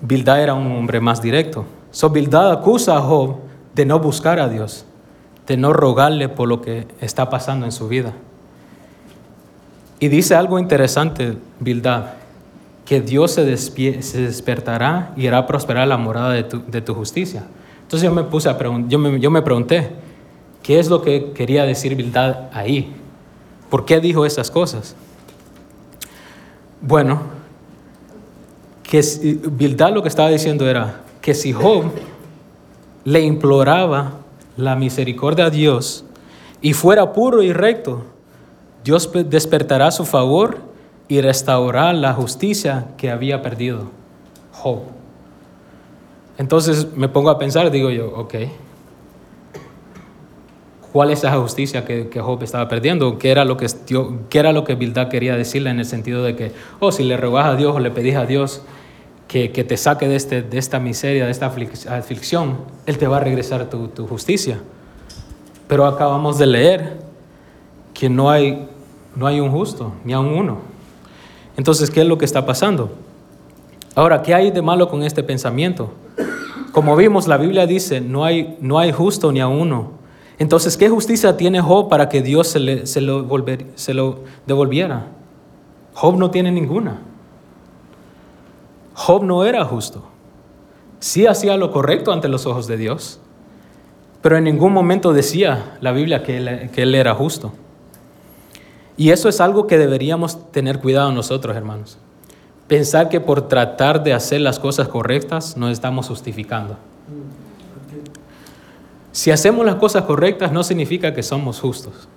Bildad 0.00 0.40
era 0.40 0.54
un 0.54 0.70
hombre 0.70 1.00
más 1.00 1.20
directo. 1.20 1.64
So 1.90 2.08
Bildad 2.08 2.52
acusa 2.52 2.98
a 2.98 3.00
Job 3.00 3.38
de 3.74 3.84
no 3.84 3.98
buscar 3.98 4.38
a 4.38 4.48
Dios, 4.48 4.86
de 5.44 5.56
no 5.56 5.72
rogarle 5.72 6.28
por 6.28 6.46
lo 6.46 6.62
que 6.62 6.86
está 7.00 7.28
pasando 7.28 7.66
en 7.66 7.72
su 7.72 7.88
vida. 7.88 8.12
Y 9.98 10.06
dice 10.06 10.36
algo 10.36 10.60
interesante, 10.60 11.36
Bildad, 11.58 12.04
que 12.88 13.02
Dios 13.02 13.32
se, 13.32 13.54
se 13.58 14.20
despertará 14.22 15.12
y 15.14 15.26
hará 15.26 15.46
prosperar 15.46 15.86
la 15.86 15.98
morada 15.98 16.30
de 16.30 16.42
tu, 16.42 16.62
de 16.66 16.80
tu 16.80 16.94
justicia. 16.94 17.44
Entonces 17.82 18.08
yo 18.08 18.14
me 18.14 18.22
puse 18.22 18.48
a 18.48 18.56
yo 18.88 18.98
me, 18.98 19.20
yo 19.20 19.30
me 19.30 19.42
pregunté, 19.42 19.90
¿qué 20.62 20.78
es 20.78 20.88
lo 20.88 21.02
que 21.02 21.32
quería 21.32 21.64
decir 21.64 21.94
Bildad 21.94 22.48
ahí? 22.50 22.96
¿Por 23.68 23.84
qué 23.84 24.00
dijo 24.00 24.24
esas 24.24 24.50
cosas? 24.50 24.96
Bueno, 26.80 27.20
que 28.84 29.02
Bildad 29.50 29.92
lo 29.92 30.02
que 30.02 30.08
estaba 30.08 30.30
diciendo 30.30 30.66
era 30.66 31.02
que 31.20 31.34
si 31.34 31.52
Job 31.52 31.92
le 33.04 33.20
imploraba 33.20 34.12
la 34.56 34.76
misericordia 34.76 35.44
a 35.44 35.50
Dios 35.50 36.06
y 36.62 36.72
fuera 36.72 37.12
puro 37.12 37.42
y 37.42 37.52
recto, 37.52 38.04
Dios 38.82 39.10
despertará 39.26 39.90
su 39.90 40.06
favor 40.06 40.56
y 41.08 41.20
restaurará 41.22 41.92
la 41.94 42.12
justicia 42.12 42.88
que 42.98 43.10
había 43.10 43.42
perdido 43.42 43.90
Job. 44.52 44.80
Entonces 46.36 46.94
me 46.94 47.08
pongo 47.08 47.30
a 47.30 47.38
pensar, 47.38 47.70
digo 47.70 47.90
yo, 47.90 48.12
ok, 48.14 48.34
¿cuál 50.92 51.10
es 51.10 51.20
esa 51.20 51.36
justicia 51.36 51.84
que, 51.84 52.08
Job 52.20 52.42
estaba 52.42 52.68
perdiendo? 52.68 53.18
¿Qué 53.18 53.30
era, 53.30 53.44
lo 53.44 53.56
que, 53.56 53.66
¿Qué 54.28 54.38
era 54.38 54.52
lo 54.52 54.64
que 54.64 54.74
Bildad 54.74 55.08
quería 55.08 55.36
decirle 55.36 55.70
en 55.70 55.80
el 55.80 55.86
sentido 55.86 56.22
de 56.22 56.36
que, 56.36 56.52
oh, 56.78 56.92
si 56.92 57.02
le 57.04 57.16
rogas 57.16 57.46
a 57.46 57.56
Dios 57.56 57.74
o 57.74 57.80
le 57.80 57.90
pedís 57.90 58.14
a 58.14 58.26
Dios 58.26 58.62
que, 59.26 59.48
te 59.48 59.76
saque 59.76 60.08
de, 60.08 60.16
este, 60.16 60.42
de 60.42 60.58
esta 60.58 60.78
miseria, 60.78 61.24
de 61.24 61.30
esta 61.30 61.46
aflicción, 61.46 62.58
Él 62.86 62.98
te 62.98 63.08
va 63.08 63.16
a 63.16 63.20
regresar 63.20 63.68
tu, 63.68 63.88
tu 63.88 64.06
justicia? 64.06 64.60
Pero 65.66 65.86
acabamos 65.86 66.38
de 66.38 66.46
leer 66.46 66.98
que 67.94 68.08
no 68.08 68.30
hay, 68.30 68.68
no 69.16 69.26
hay 69.26 69.40
un 69.40 69.50
justo, 69.50 69.92
ni 70.04 70.12
a 70.12 70.20
un 70.20 70.28
uno. 70.28 70.77
Entonces, 71.58 71.90
¿qué 71.90 72.02
es 72.02 72.06
lo 72.06 72.16
que 72.18 72.24
está 72.24 72.46
pasando? 72.46 72.92
Ahora, 73.96 74.22
¿qué 74.22 74.32
hay 74.32 74.52
de 74.52 74.62
malo 74.62 74.88
con 74.88 75.02
este 75.02 75.24
pensamiento? 75.24 75.90
Como 76.70 76.94
vimos, 76.94 77.26
la 77.26 77.36
Biblia 77.36 77.66
dice, 77.66 78.00
no 78.00 78.24
hay, 78.24 78.56
no 78.60 78.78
hay 78.78 78.92
justo 78.92 79.32
ni 79.32 79.40
a 79.40 79.48
uno. 79.48 79.90
Entonces, 80.38 80.76
¿qué 80.76 80.88
justicia 80.88 81.36
tiene 81.36 81.60
Job 81.60 81.88
para 81.88 82.08
que 82.08 82.22
Dios 82.22 82.46
se, 82.46 82.60
le, 82.60 82.86
se, 82.86 83.00
lo, 83.00 83.24
volver, 83.24 83.66
se 83.74 83.92
lo 83.92 84.20
devolviera? 84.46 85.08
Job 85.94 86.16
no 86.16 86.30
tiene 86.30 86.52
ninguna. 86.52 87.02
Job 88.94 89.24
no 89.24 89.44
era 89.44 89.64
justo. 89.64 90.04
Sí 91.00 91.26
hacía 91.26 91.56
lo 91.56 91.72
correcto 91.72 92.12
ante 92.12 92.28
los 92.28 92.46
ojos 92.46 92.68
de 92.68 92.76
Dios, 92.76 93.18
pero 94.22 94.36
en 94.36 94.44
ningún 94.44 94.72
momento 94.72 95.12
decía 95.12 95.76
la 95.80 95.90
Biblia 95.90 96.22
que 96.22 96.36
él, 96.36 96.70
que 96.72 96.82
él 96.82 96.94
era 96.94 97.16
justo. 97.16 97.52
Y 98.98 99.10
eso 99.10 99.28
es 99.28 99.40
algo 99.40 99.68
que 99.68 99.78
deberíamos 99.78 100.50
tener 100.50 100.80
cuidado 100.80 101.12
nosotros, 101.12 101.56
hermanos. 101.56 101.98
Pensar 102.66 103.08
que 103.08 103.20
por 103.20 103.48
tratar 103.48 104.02
de 104.02 104.12
hacer 104.12 104.40
las 104.40 104.58
cosas 104.58 104.88
correctas 104.88 105.56
nos 105.56 105.70
estamos 105.70 106.08
justificando. 106.08 106.76
Si 109.12 109.30
hacemos 109.30 109.64
las 109.64 109.76
cosas 109.76 110.02
correctas 110.02 110.50
no 110.50 110.64
significa 110.64 111.14
que 111.14 111.22
somos 111.22 111.60
justos. 111.60 112.08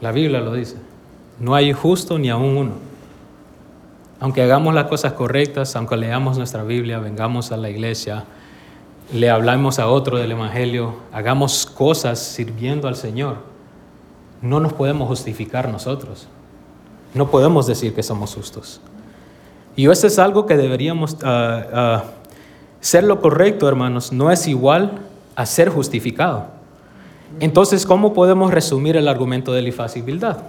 La 0.00 0.12
Biblia 0.12 0.40
lo 0.40 0.54
dice. 0.54 0.76
No 1.40 1.56
hay 1.56 1.72
justo 1.72 2.20
ni 2.20 2.30
aún 2.30 2.56
uno. 2.56 2.72
Aunque 4.20 4.42
hagamos 4.42 4.74
las 4.74 4.84
cosas 4.84 5.14
correctas, 5.14 5.74
aunque 5.74 5.96
leamos 5.96 6.38
nuestra 6.38 6.62
Biblia, 6.62 7.00
vengamos 7.00 7.50
a 7.50 7.56
la 7.56 7.68
iglesia, 7.68 8.24
le 9.12 9.28
hablamos 9.28 9.80
a 9.80 9.88
otro 9.88 10.18
del 10.18 10.32
Evangelio, 10.32 10.94
hagamos 11.12 11.66
cosas 11.66 12.20
sirviendo 12.20 12.86
al 12.86 12.94
Señor, 12.94 13.38
no 14.42 14.60
nos 14.60 14.72
podemos 14.72 15.08
justificar 15.08 15.68
nosotros. 15.70 16.28
No 17.14 17.30
podemos 17.30 17.66
decir 17.66 17.94
que 17.94 18.02
somos 18.02 18.34
justos. 18.34 18.80
Y 19.76 19.88
eso 19.88 20.06
es 20.06 20.18
algo 20.18 20.46
que 20.46 20.56
deberíamos 20.56 21.16
ah, 21.22 22.04
ser 22.80 23.04
lo 23.04 23.20
correcto, 23.20 23.68
hermanos. 23.68 24.12
No 24.12 24.30
es 24.30 24.46
igual 24.46 25.00
a 25.34 25.46
ser 25.46 25.68
justificado. 25.68 26.46
Entonces, 27.40 27.86
¿cómo 27.86 28.12
podemos 28.12 28.52
resumir 28.52 28.96
el 28.96 29.08
argumento 29.08 29.52
de 29.52 29.62
la 29.62 29.68
infasibilidad? 29.68 30.42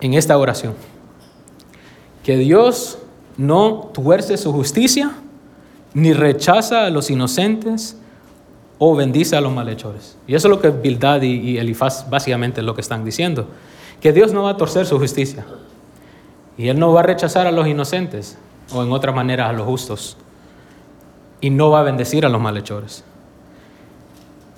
En 0.00 0.14
esta 0.14 0.36
oración. 0.36 0.74
Que 2.22 2.36
Dios 2.36 2.98
no 3.36 3.90
tuerce 3.94 4.36
su 4.36 4.52
justicia, 4.52 5.12
ni 5.94 6.12
rechaza 6.12 6.84
a 6.84 6.90
los 6.90 7.10
inocentes, 7.10 7.96
o 8.82 8.96
bendice 8.96 9.36
a 9.36 9.42
los 9.42 9.52
malhechores. 9.52 10.16
Y 10.26 10.34
eso 10.34 10.48
es 10.48 10.50
lo 10.50 10.58
que 10.58 10.70
Bildad 10.70 11.20
y, 11.20 11.58
Elifaz 11.58 12.08
básicamente 12.08 12.62
lo 12.62 12.74
que 12.74 12.80
están 12.80 13.04
diciendo. 13.04 13.46
Que 14.00 14.10
Dios 14.10 14.32
no 14.32 14.44
va 14.44 14.52
a 14.52 14.56
torcer 14.56 14.86
su 14.86 14.98
justicia. 14.98 15.44
Y 16.56 16.68
Él 16.68 16.78
no 16.78 16.90
va 16.90 17.00
a 17.00 17.02
rechazar 17.02 17.46
a 17.46 17.52
los 17.52 17.66
inocentes 17.66 18.38
o 18.72 18.82
en 18.82 18.90
otra 18.90 19.12
manera 19.12 19.50
a 19.50 19.52
los 19.52 19.66
justos. 19.66 20.16
Y 21.42 21.50
no 21.50 21.68
va 21.68 21.80
a 21.80 21.82
bendecir 21.82 22.24
a 22.24 22.30
los 22.30 22.40
malhechores. 22.40 23.04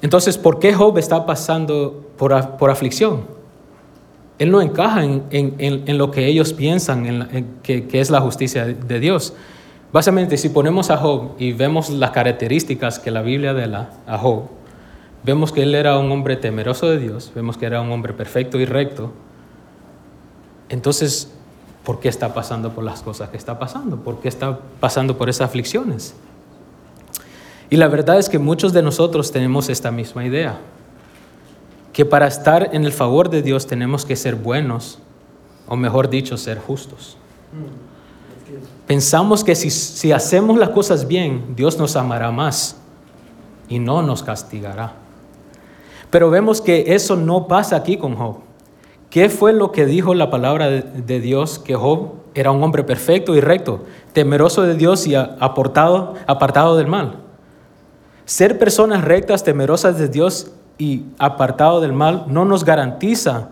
Entonces, 0.02 0.38
¿por 0.38 0.61
qué 0.61 0.72
Job 0.72 0.98
está 0.98 1.26
pasando 1.26 2.08
por, 2.16 2.58
por 2.58 2.70
aflicción? 2.70 3.26
Él 4.38 4.52
no 4.52 4.62
encaja 4.62 5.02
en, 5.02 5.24
en, 5.30 5.56
en, 5.58 5.98
lo 5.98 6.12
que 6.12 6.26
ellos 6.26 6.52
piensan 6.52 7.06
en 7.06 7.46
que, 7.64 7.88
que, 7.88 8.00
es 8.00 8.08
la 8.08 8.20
justicia 8.20 8.66
de 8.66 9.00
Dios. 9.00 9.35
Básicamente, 9.92 10.38
si 10.38 10.48
ponemos 10.48 10.90
a 10.90 10.96
Job 10.96 11.33
y 11.38 11.52
vemos 11.52 11.90
las 11.90 12.12
características 12.12 12.98
que 12.98 13.11
la 13.11 13.20
Biblia 13.20 13.52
da 13.52 13.90
a 14.07 14.16
Job, 14.16 14.44
vemos 15.22 15.52
que 15.52 15.62
él 15.62 15.74
era 15.74 15.98
un 15.98 16.11
hombre 16.11 16.37
temeroso 16.37 16.88
de 16.88 16.98
Dios, 16.98 17.31
vemos 17.35 17.59
que 17.59 17.66
era 17.66 17.83
un 17.83 17.92
hombre 17.92 18.14
perfecto 18.14 18.59
y 18.59 18.64
recto. 18.64 19.12
Entonces, 20.70 21.31
¿por 21.85 22.00
qué 22.00 22.09
está 22.09 22.33
pasando 22.33 22.72
por 22.72 22.85
las 22.85 23.02
cosas 23.02 23.28
que 23.28 23.37
está 23.37 23.59
pasando? 23.59 23.98
¿Por 23.98 24.20
qué 24.20 24.28
está 24.28 24.59
pasando 24.81 25.18
por 25.18 25.28
esas 25.28 25.48
aflicciones? 25.48 26.14
Y 27.68 27.76
la 27.76 27.88
verdad 27.88 28.18
es 28.18 28.31
que 28.31 28.38
muchos 28.38 28.72
de 28.72 28.83
nosotros 28.83 29.31
tenemos 29.31 29.68
esta 29.68 29.90
misma 29.90 30.24
idea, 30.24 30.59
que 31.92 32.07
para 32.07 32.26
estar 32.26 32.70
en 32.72 32.87
el 32.87 32.92
favor 32.92 33.28
de 33.28 33.42
Dios 33.42 33.66
tenemos 33.66 34.07
que 34.07 34.16
ser 34.16 34.37
buenos, 34.37 34.98
o 35.68 35.76
mejor 35.76 36.09
dicho, 36.09 36.38
ser 36.38 36.59
justos. 36.59 37.18
Pensamos 38.86 39.44
que 39.44 39.54
si, 39.54 40.12
hacemos 40.12 40.58
las 40.58 40.70
cosas 40.70 41.06
bien, 41.06 41.54
Dios 41.56 41.78
nos 41.78 41.96
amará 41.96 42.30
más 42.30 42.76
y 43.68 43.78
no 43.78 44.02
nos 44.02 44.22
castigará. 44.22 44.94
Pero 46.10 46.30
vemos 46.30 46.60
que 46.60 46.94
eso 46.94 47.16
no 47.16 47.46
pasa 47.46 47.76
aquí 47.76 47.96
con 47.96 48.16
Job. 48.16 48.38
¿Qué 49.08 49.28
fue 49.28 49.52
lo 49.52 49.72
que 49.72 49.86
dijo 49.86 50.14
la 50.14 50.30
palabra 50.30 50.68
de, 50.68 51.20
Dios? 51.20 51.58
Que 51.58 51.74
Job 51.74 52.12
era 52.34 52.50
un 52.50 52.62
hombre 52.62 52.82
perfecto 52.82 53.34
y 53.34 53.40
recto, 53.40 53.84
temeroso 54.12 54.62
de 54.62 54.74
Dios 54.74 55.06
y 55.06 55.14
apartado, 55.14 56.14
apartado 56.26 56.76
del 56.76 56.86
mal. 56.86 57.18
Ser 58.24 58.58
personas 58.58 59.04
rectas, 59.04 59.44
temerosas 59.44 59.98
de 59.98 60.08
Dios 60.08 60.50
y 60.78 61.04
apartado 61.18 61.80
del 61.80 61.92
mal 61.92 62.24
no 62.28 62.44
nos 62.44 62.64
garantiza 62.64 63.50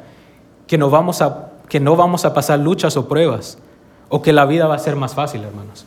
que 0.66 0.78
no 0.78 0.90
vamos 0.90 1.20
a 1.22 2.34
pasar 2.34 2.58
luchas 2.58 2.96
o 2.96 3.06
pruebas 3.06 3.58
o 4.10 4.20
que 4.20 4.34
la 4.34 4.44
vida 4.44 4.66
va 4.66 4.74
a 4.74 4.78
ser 4.78 4.96
más 4.96 5.14
fácil, 5.14 5.42
hermanos. 5.42 5.86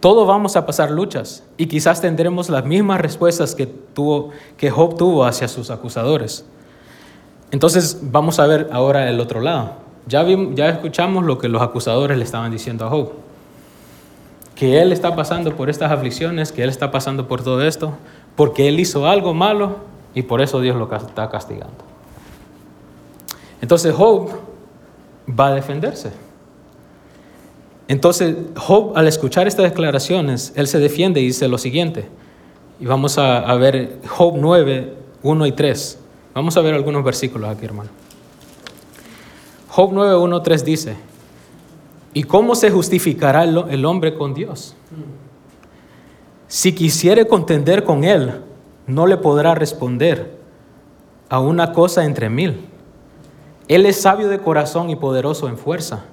Todos 0.00 0.28
vamos 0.28 0.56
a 0.56 0.66
pasar 0.66 0.90
luchas 0.90 1.42
y 1.56 1.66
quizás 1.66 2.02
tendremos 2.02 2.50
las 2.50 2.66
mismas 2.66 3.00
respuestas 3.00 3.54
que, 3.54 3.66
tuvo, 3.66 4.30
que 4.58 4.70
Job 4.70 4.96
tuvo 4.96 5.24
hacia 5.24 5.48
sus 5.48 5.70
acusadores. 5.70 6.44
Entonces 7.50 8.00
vamos 8.02 8.38
a 8.38 8.46
ver 8.46 8.68
ahora 8.72 9.08
el 9.08 9.20
otro 9.20 9.40
lado. 9.40 9.72
Ya, 10.06 10.24
ya 10.54 10.68
escuchamos 10.68 11.24
lo 11.24 11.38
que 11.38 11.48
los 11.48 11.62
acusadores 11.62 12.18
le 12.18 12.24
estaban 12.24 12.50
diciendo 12.50 12.84
a 12.84 12.90
Job. 12.90 13.12
Que 14.54 14.82
él 14.82 14.92
está 14.92 15.16
pasando 15.16 15.56
por 15.56 15.70
estas 15.70 15.90
aflicciones, 15.90 16.52
que 16.52 16.62
él 16.62 16.68
está 16.68 16.90
pasando 16.90 17.26
por 17.26 17.42
todo 17.42 17.62
esto, 17.62 17.94
porque 18.36 18.68
él 18.68 18.78
hizo 18.80 19.06
algo 19.06 19.34
malo 19.34 19.76
y 20.14 20.22
por 20.22 20.42
eso 20.42 20.60
Dios 20.60 20.76
lo 20.76 20.92
está 20.94 21.30
castigando. 21.30 21.84
Entonces 23.60 23.94
Job 23.94 24.30
va 25.28 25.48
a 25.48 25.54
defenderse. 25.54 26.25
Entonces, 27.88 28.36
Job, 28.56 28.92
al 28.96 29.06
escuchar 29.06 29.46
estas 29.46 29.70
declaraciones, 29.70 30.52
él 30.56 30.66
se 30.66 30.78
defiende 30.78 31.20
y 31.20 31.26
dice 31.26 31.48
lo 31.48 31.58
siguiente. 31.58 32.08
Y 32.80 32.86
vamos 32.86 33.16
a, 33.18 33.54
ver 33.54 34.00
Job 34.08 34.34
9, 34.36 34.92
1 35.22 35.46
y 35.46 35.52
3. 35.52 35.98
Vamos 36.34 36.56
a 36.56 36.60
ver 36.60 36.74
algunos 36.74 37.04
versículos 37.04 37.48
aquí, 37.48 37.64
hermano. 37.64 37.90
Job 39.68 39.90
9, 39.92 40.16
1, 40.16 40.42
3 40.42 40.64
dice, 40.64 40.96
¿y 42.12 42.24
cómo 42.24 42.54
se 42.54 42.70
justificará 42.70 43.44
el 43.44 43.84
hombre 43.84 44.14
con 44.14 44.34
Dios? 44.34 44.74
Si 46.48 46.74
quisiere 46.74 47.26
contender 47.26 47.84
con 47.84 48.04
él, 48.04 48.40
no 48.86 49.06
le 49.06 49.16
podrá 49.16 49.54
responder 49.54 50.36
a 51.28 51.40
una 51.40 51.72
cosa 51.72 52.04
entre 52.04 52.30
mil. 52.30 52.66
Él 53.68 53.84
es 53.86 54.00
sabio 54.00 54.28
de 54.28 54.38
corazón 54.38 54.90
y 54.90 54.96
poderoso 54.96 55.48
en 55.48 55.58
fuerza. 55.58 56.04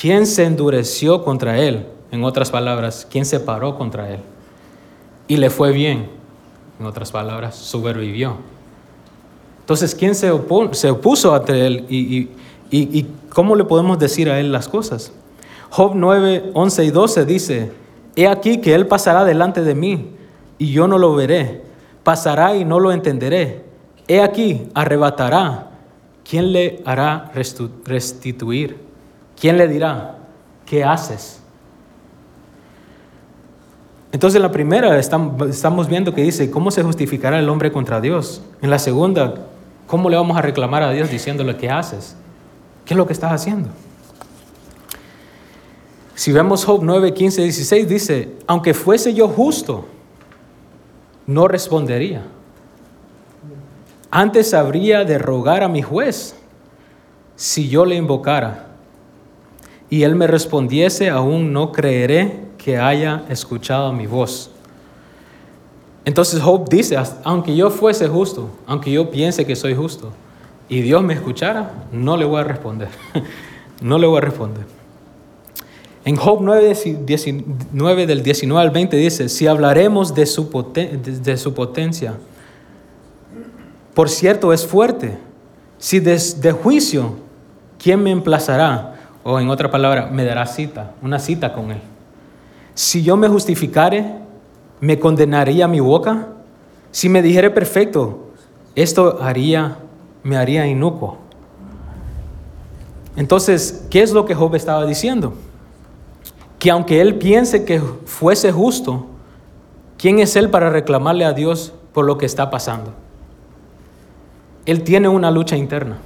¿Quién 0.00 0.26
se 0.26 0.44
endureció 0.44 1.22
contra 1.24 1.58
él? 1.58 1.86
En 2.10 2.24
otras 2.24 2.50
palabras, 2.50 3.06
¿quién 3.10 3.26
se 3.26 3.38
paró 3.38 3.76
contra 3.76 4.10
él? 4.10 4.20
Y 5.28 5.36
le 5.36 5.50
fue 5.50 5.72
bien. 5.72 6.08
En 6.78 6.86
otras 6.86 7.12
palabras, 7.12 7.54
sobrevivió. 7.56 8.36
Entonces, 9.60 9.94
¿quién 9.94 10.14
se, 10.14 10.32
se 10.72 10.90
opuso 10.90 11.34
ante 11.34 11.66
él 11.66 11.84
y, 11.90 12.30
¿Y, 12.70 12.98
¿Y 12.98 13.06
cómo 13.30 13.56
le 13.56 13.64
podemos 13.64 13.98
decir 13.98 14.30
a 14.30 14.38
Él 14.38 14.52
las 14.52 14.68
cosas? 14.68 15.12
Job 15.70 15.92
9, 15.94 16.52
11 16.54 16.84
y 16.84 16.90
12 16.90 17.24
dice, 17.26 17.72
He 18.16 18.28
aquí 18.28 18.60
que 18.60 18.74
Él 18.74 18.86
pasará 18.86 19.24
delante 19.24 19.62
de 19.62 19.74
mí 19.74 20.10
y 20.58 20.72
yo 20.72 20.86
no 20.86 20.98
lo 20.98 21.14
veré. 21.14 21.62
Pasará 22.04 22.56
y 22.56 22.64
no 22.64 22.80
lo 22.80 22.92
entenderé. 22.92 23.64
He 24.08 24.22
aquí, 24.22 24.68
arrebatará. 24.72 25.70
¿Quién 26.24 26.52
le 26.52 26.80
hará 26.84 27.30
restituir? 27.84 28.89
¿Quién 29.40 29.56
le 29.56 29.66
dirá, 29.66 30.18
¿qué 30.66 30.84
haces? 30.84 31.40
Entonces 34.12 34.36
en 34.36 34.42
la 34.42 34.52
primera 34.52 34.98
estamos 34.98 35.88
viendo 35.88 36.12
que 36.12 36.22
dice, 36.22 36.50
¿cómo 36.50 36.70
se 36.70 36.82
justificará 36.82 37.38
el 37.38 37.48
hombre 37.48 37.72
contra 37.72 38.00
Dios? 38.00 38.42
En 38.60 38.68
la 38.68 38.78
segunda, 38.78 39.34
¿cómo 39.86 40.10
le 40.10 40.16
vamos 40.16 40.36
a 40.36 40.42
reclamar 40.42 40.82
a 40.82 40.90
Dios 40.90 41.10
diciéndole, 41.10 41.56
¿qué 41.56 41.70
haces? 41.70 42.16
¿Qué 42.84 42.92
es 42.94 42.98
lo 42.98 43.06
que 43.06 43.14
estás 43.14 43.32
haciendo? 43.32 43.70
Si 46.14 46.32
vemos 46.32 46.66
Job 46.66 46.80
9, 46.82 47.14
15, 47.14 47.42
16, 47.42 47.88
dice, 47.88 48.34
aunque 48.46 48.74
fuese 48.74 49.14
yo 49.14 49.28
justo, 49.28 49.86
no 51.26 51.48
respondería. 51.48 52.24
Antes 54.10 54.52
habría 54.52 55.04
de 55.04 55.16
rogar 55.16 55.62
a 55.62 55.68
mi 55.68 55.80
juez 55.80 56.34
si 57.36 57.70
yo 57.70 57.86
le 57.86 57.94
invocara. 57.94 58.66
Y 59.90 60.04
él 60.04 60.14
me 60.14 60.28
respondiese, 60.28 61.10
aún 61.10 61.52
no 61.52 61.72
creeré 61.72 62.44
que 62.56 62.78
haya 62.78 63.24
escuchado 63.28 63.92
mi 63.92 64.06
voz. 64.06 64.52
Entonces 66.04 66.40
Job 66.40 66.68
dice, 66.68 66.96
aunque 67.24 67.54
yo 67.54 67.70
fuese 67.70 68.08
justo, 68.08 68.50
aunque 68.66 68.90
yo 68.92 69.10
piense 69.10 69.44
que 69.44 69.56
soy 69.56 69.74
justo, 69.74 70.12
y 70.68 70.80
Dios 70.82 71.02
me 71.02 71.14
escuchara, 71.14 71.86
no 71.92 72.16
le 72.16 72.24
voy 72.24 72.40
a 72.40 72.44
responder. 72.44 72.88
no 73.82 73.98
le 73.98 74.06
voy 74.06 74.18
a 74.18 74.20
responder. 74.20 74.64
En 76.04 76.16
Job 76.16 76.38
9, 76.40 77.02
19, 77.04 78.06
del 78.06 78.22
19 78.22 78.62
al 78.62 78.70
20 78.70 78.96
dice, 78.96 79.28
si 79.28 79.46
hablaremos 79.46 80.14
de 80.14 80.24
su, 80.24 80.48
de 80.48 81.50
potencia, 81.54 82.14
por 83.92 84.08
cierto 84.08 84.52
es 84.52 84.66
fuerte, 84.66 85.18
si 85.78 86.00
desde 86.00 86.52
juicio, 86.52 87.16
¿quién 87.78 88.02
me 88.02 88.10
emplazará? 88.10 88.99
O 89.22 89.38
en 89.38 89.50
otra 89.50 89.70
palabra, 89.70 90.06
me 90.06 90.24
dará 90.24 90.46
cita, 90.46 90.92
una 91.02 91.18
cita 91.18 91.52
con 91.52 91.70
él. 91.70 91.80
Si 92.74 93.02
yo 93.02 93.16
me 93.16 93.28
justificare, 93.28 94.14
¿me 94.80 94.98
condenaría 94.98 95.68
mi 95.68 95.80
boca? 95.80 96.28
Si 96.90 97.08
me 97.08 97.22
dijere 97.22 97.50
perfecto, 97.50 98.30
esto 98.74 99.18
haría, 99.20 99.76
me 100.22 100.36
haría 100.36 100.66
inocuo. 100.66 101.18
Entonces, 103.16 103.86
¿qué 103.90 104.02
es 104.02 104.12
lo 104.12 104.24
que 104.24 104.34
Job 104.34 104.54
estaba 104.54 104.86
diciendo? 104.86 105.34
que 106.60 106.70
aunque 106.70 107.00
él 107.00 107.16
piense 107.16 107.64
que 107.64 107.80
fuese 107.80 108.52
justo, 108.52 109.06
¿quién 109.96 110.20
es 110.20 110.36
él 110.36 110.50
para 110.50 110.68
reclamarle 110.68 111.24
a 111.24 111.32
Dios 111.32 111.72
por 111.94 112.04
lo 112.04 112.18
que 112.18 112.26
está 112.26 112.50
pasando? 112.50 112.92
Él 114.66 114.84
tiene 114.84 115.08
una 115.08 115.30
lucha 115.30 115.56
interna, 115.56 115.96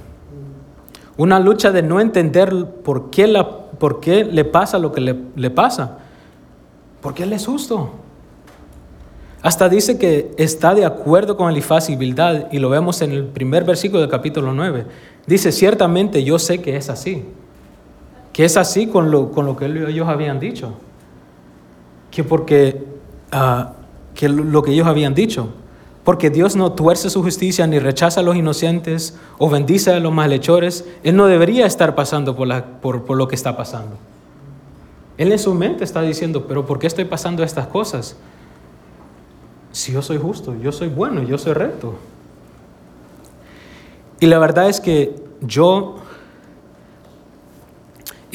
una 1.17 1.39
lucha 1.39 1.71
de 1.71 1.81
no 1.81 1.99
entender 1.99 2.53
por 2.83 3.09
qué, 3.09 3.27
la, 3.27 3.49
por 3.49 3.99
qué 3.99 4.25
le 4.25 4.45
pasa 4.45 4.79
lo 4.79 4.91
que 4.91 5.01
le, 5.01 5.15
le 5.35 5.49
pasa, 5.49 5.99
porque 7.01 7.23
él 7.23 7.33
es 7.33 7.45
justo. 7.45 7.91
Hasta 9.41 9.69
dice 9.69 9.99
que 9.99 10.31
está 10.37 10.73
de 10.73 10.85
acuerdo 10.85 11.37
con 11.37 11.51
la 11.51 11.57
infasibilidad 11.57 12.51
y 12.51 12.57
lo 12.59 12.69
vemos 12.69 13.01
en 13.01 13.11
el 13.11 13.25
primer 13.25 13.63
versículo 13.63 14.01
del 14.01 14.09
capítulo 14.09 14.53
9. 14.53 14.85
Dice, 15.27 15.51
ciertamente 15.51 16.23
yo 16.23 16.39
sé 16.39 16.61
que 16.61 16.75
es 16.75 16.89
así 16.89 17.25
que 18.35 18.43
es 18.43 18.57
así 18.57 18.87
con 18.87 19.11
lo, 19.11 19.31
con 19.31 19.45
lo 19.45 19.55
que 19.55 19.65
ellos 19.65 20.09
habían 20.09 20.41
dicho. 20.41 20.73
Que 22.11 22.25
porque 22.25 22.83
ah, 23.31 23.71
que 24.13 24.27
lo 24.27 24.61
que 24.61 24.73
ellos 24.73 24.87
habían 24.87 25.15
dicho. 25.15 25.47
Porque 26.05 26.29
Dios 26.29 26.55
no 26.55 26.71
tuerce 26.71 27.09
su 27.09 27.21
justicia 27.21 27.67
ni 27.67 27.79
rechaza 27.79 28.21
a 28.21 28.23
los 28.23 28.37
inocentes 28.37 29.17
o 29.37 29.49
bendice 29.49 29.91
a 29.91 29.99
los 29.99 30.13
malhechores. 30.13 30.85
Él 31.03 31.17
no 31.17 31.25
debería 31.25 31.65
estar 31.65 31.95
pasando 31.95 32.33
por, 32.37 32.47
la, 32.47 32.79
por, 32.79 33.03
por 33.03 33.17
lo 33.17 33.27
que 33.27 33.35
está 33.35 33.57
pasando. 33.57 33.97
Él 35.17 35.33
en 35.33 35.39
su 35.39 35.53
mente 35.53 35.83
está 35.83 36.01
diciendo, 36.01 36.45
pero 36.47 36.65
¿por 36.65 36.79
qué 36.79 36.87
estoy 36.87 37.03
pasando 37.03 37.43
estas 37.43 37.67
cosas? 37.67 38.15
Si 39.73 39.91
yo 39.91 40.01
soy 40.01 40.17
justo, 40.17 40.55
yo 40.61 40.71
soy 40.71 40.87
bueno, 40.87 41.21
yo 41.23 41.37
soy 41.37 41.51
recto. 41.51 41.95
Y 44.21 44.27
la 44.27 44.39
verdad 44.39 44.69
es 44.69 44.79
que 44.79 45.15
yo 45.41 45.97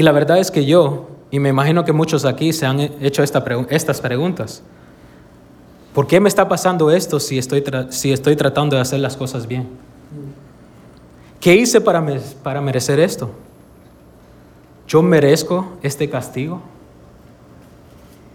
y 0.01 0.03
la 0.03 0.13
verdad 0.13 0.39
es 0.39 0.51
que 0.51 0.65
yo, 0.65 1.11
y 1.31 1.41
me 1.41 1.51
imagino 1.51 1.85
que 1.85 1.93
muchos 1.93 2.25
aquí 2.25 2.55
se 2.55 2.65
han 2.65 2.81
hecho 2.81 3.23
estas 3.23 4.01
preguntas, 4.01 4.63
¿por 5.95 6.07
qué 6.07 6.21
me 6.21 6.29
está 6.29 6.49
pasando 6.49 6.91
esto 6.91 7.21
si 7.21 7.39
estoy, 7.39 7.65
si 7.91 8.13
estoy 8.13 8.37
tratando 8.37 8.77
de 8.77 8.83
hacer 8.83 9.01
las 9.01 9.17
cosas 9.17 9.47
bien? 9.47 9.69
¿Qué 11.41 11.57
hice 11.57 11.81
para, 11.81 12.05
para 12.43 12.61
merecer 12.61 13.01
esto? 13.01 13.31
¿Yo 14.87 15.03
merezco 15.03 15.69
este 15.83 16.11
castigo? 16.11 16.61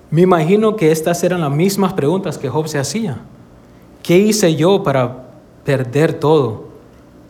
Me 0.09 0.21
imagino 0.21 0.75
que 0.75 0.91
estas 0.91 1.23
eran 1.23 1.41
las 1.41 1.51
mismas 1.51 1.93
preguntas 1.93 2.37
que 2.37 2.49
Job 2.49 2.67
se 2.67 2.79
hacía. 2.79 3.17
¿Qué 4.01 4.17
hice 4.17 4.55
yo 4.55 4.81
para 4.83 5.25
perder 5.65 6.13
todo 6.13 6.65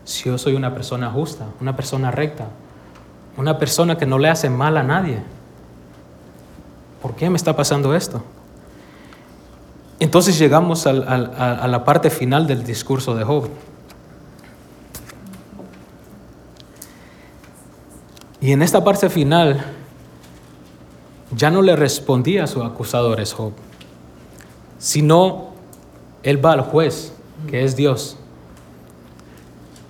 si 0.03 0.25
yo 0.25 0.37
soy 0.37 0.55
una 0.55 0.73
persona 0.73 1.09
justa, 1.09 1.45
una 1.59 1.75
persona 1.75 2.11
recta? 2.11 2.47
Una 3.37 3.57
persona 3.57 3.97
que 3.97 4.05
no 4.05 4.19
le 4.19 4.29
hace 4.29 4.49
mal 4.49 4.77
a 4.77 4.83
nadie. 4.83 5.19
¿Por 7.01 7.15
qué 7.15 7.29
me 7.29 7.37
está 7.37 7.55
pasando 7.55 7.95
esto? 7.95 8.21
Entonces 9.99 10.37
llegamos 10.37 10.87
a 10.87 10.93
la 11.67 11.83
parte 11.85 12.09
final 12.09 12.47
del 12.47 12.63
discurso 12.63 13.15
de 13.15 13.23
Job. 13.23 13.49
Y 18.41 18.51
en 18.51 18.61
esta 18.61 18.83
parte 18.83 19.09
final 19.09 19.65
ya 21.35 21.49
no 21.49 21.61
le 21.61 21.75
respondía 21.75 22.43
a 22.43 22.47
sus 22.47 22.63
acusadores 22.63 23.33
Job, 23.33 23.53
sino 24.77 25.49
él 26.23 26.43
va 26.43 26.53
al 26.53 26.61
juez, 26.61 27.13
que 27.47 27.63
es 27.63 27.75
Dios. 27.75 28.17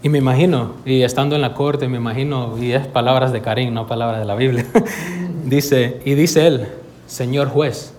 Y 0.04 0.10
me 0.10 0.20
imagino, 0.20 0.74
y 0.86 1.02
estando 1.02 1.36
en 1.36 1.42
la 1.42 1.56
corte, 1.56 1.88
me 1.88 1.98
imagino, 1.98 2.58
y 2.60 2.74
es 2.74 2.86
palabras 2.86 3.32
de 3.32 3.42
Karim, 3.42 3.74
no 3.74 3.88
palabras 3.88 4.20
de 4.20 4.26
la 4.26 4.36
Biblia, 4.36 4.66
dice, 5.46 6.00
y 6.06 6.14
dice 6.14 6.46
él, 6.46 6.68
Señor 7.08 7.50
juez, 7.50 7.95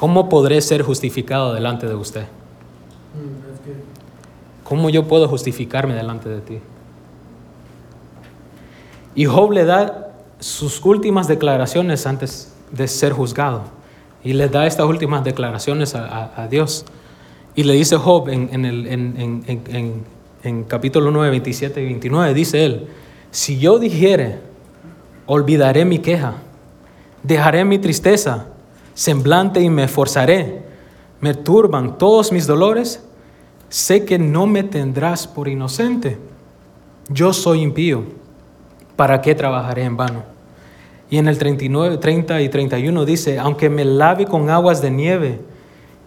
¿cómo 0.00 0.30
podré 0.30 0.62
ser 0.62 0.80
justificado 0.80 1.52
delante 1.52 1.86
de 1.86 1.94
usted? 1.94 2.24
¿Cómo 4.64 4.88
yo 4.88 5.06
puedo 5.06 5.28
justificarme 5.28 5.92
delante 5.92 6.30
de 6.30 6.40
ti? 6.40 6.58
Y 9.14 9.26
Job 9.26 9.52
le 9.52 9.66
da 9.66 10.08
sus 10.38 10.82
últimas 10.86 11.28
declaraciones 11.28 12.06
antes 12.06 12.54
de 12.70 12.88
ser 12.88 13.12
juzgado. 13.12 13.64
Y 14.24 14.32
le 14.32 14.48
da 14.48 14.66
estas 14.66 14.86
últimas 14.86 15.22
declaraciones 15.22 15.94
a, 15.94 16.48
Dios. 16.50 16.86
Y 17.54 17.64
le 17.64 17.74
dice 17.74 17.98
Job 17.98 18.30
en, 18.30 18.64
el, 18.64 18.86
en, 18.86 20.04
en 20.42 20.64
capítulo 20.64 21.10
9, 21.10 21.28
27 21.28 21.82
y 21.82 21.84
29, 21.84 22.32
dice 22.32 22.64
él, 22.64 22.88
si 23.30 23.58
yo 23.58 23.78
dijere, 23.78 24.38
olvidaré 25.26 25.84
mi 25.84 25.98
queja, 25.98 26.36
dejaré 27.22 27.66
mi 27.66 27.78
tristeza, 27.78 28.46
semblante 28.94 29.60
y 29.60 29.70
me 29.70 29.84
esforzaré, 29.84 30.62
me 31.20 31.34
turban 31.34 31.98
todos 31.98 32.32
mis 32.32 32.46
dolores, 32.46 33.04
sé 33.68 34.04
que 34.04 34.18
no 34.18 34.46
me 34.46 34.62
tendrás 34.62 35.26
por 35.26 35.48
inocente. 35.48 36.18
Yo 37.08 37.32
soy 37.32 37.62
impío, 37.62 38.04
¿para 38.96 39.20
qué 39.20 39.34
trabajaré 39.34 39.84
en 39.84 39.96
vano? 39.96 40.22
Y 41.10 41.18
en 41.18 41.26
el 41.26 41.38
39, 41.38 41.98
30 41.98 42.40
y 42.40 42.48
31 42.48 43.04
dice, 43.04 43.38
aunque 43.38 43.68
me 43.68 43.84
lave 43.84 44.26
con 44.26 44.48
aguas 44.48 44.80
de 44.80 44.90
nieve 44.90 45.40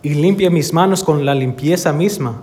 y 0.01 0.09
limpie 0.09 0.49
mis 0.49 0.73
manos 0.73 1.03
con 1.03 1.25
la 1.25 1.35
limpieza 1.35 1.91
misma, 1.91 2.41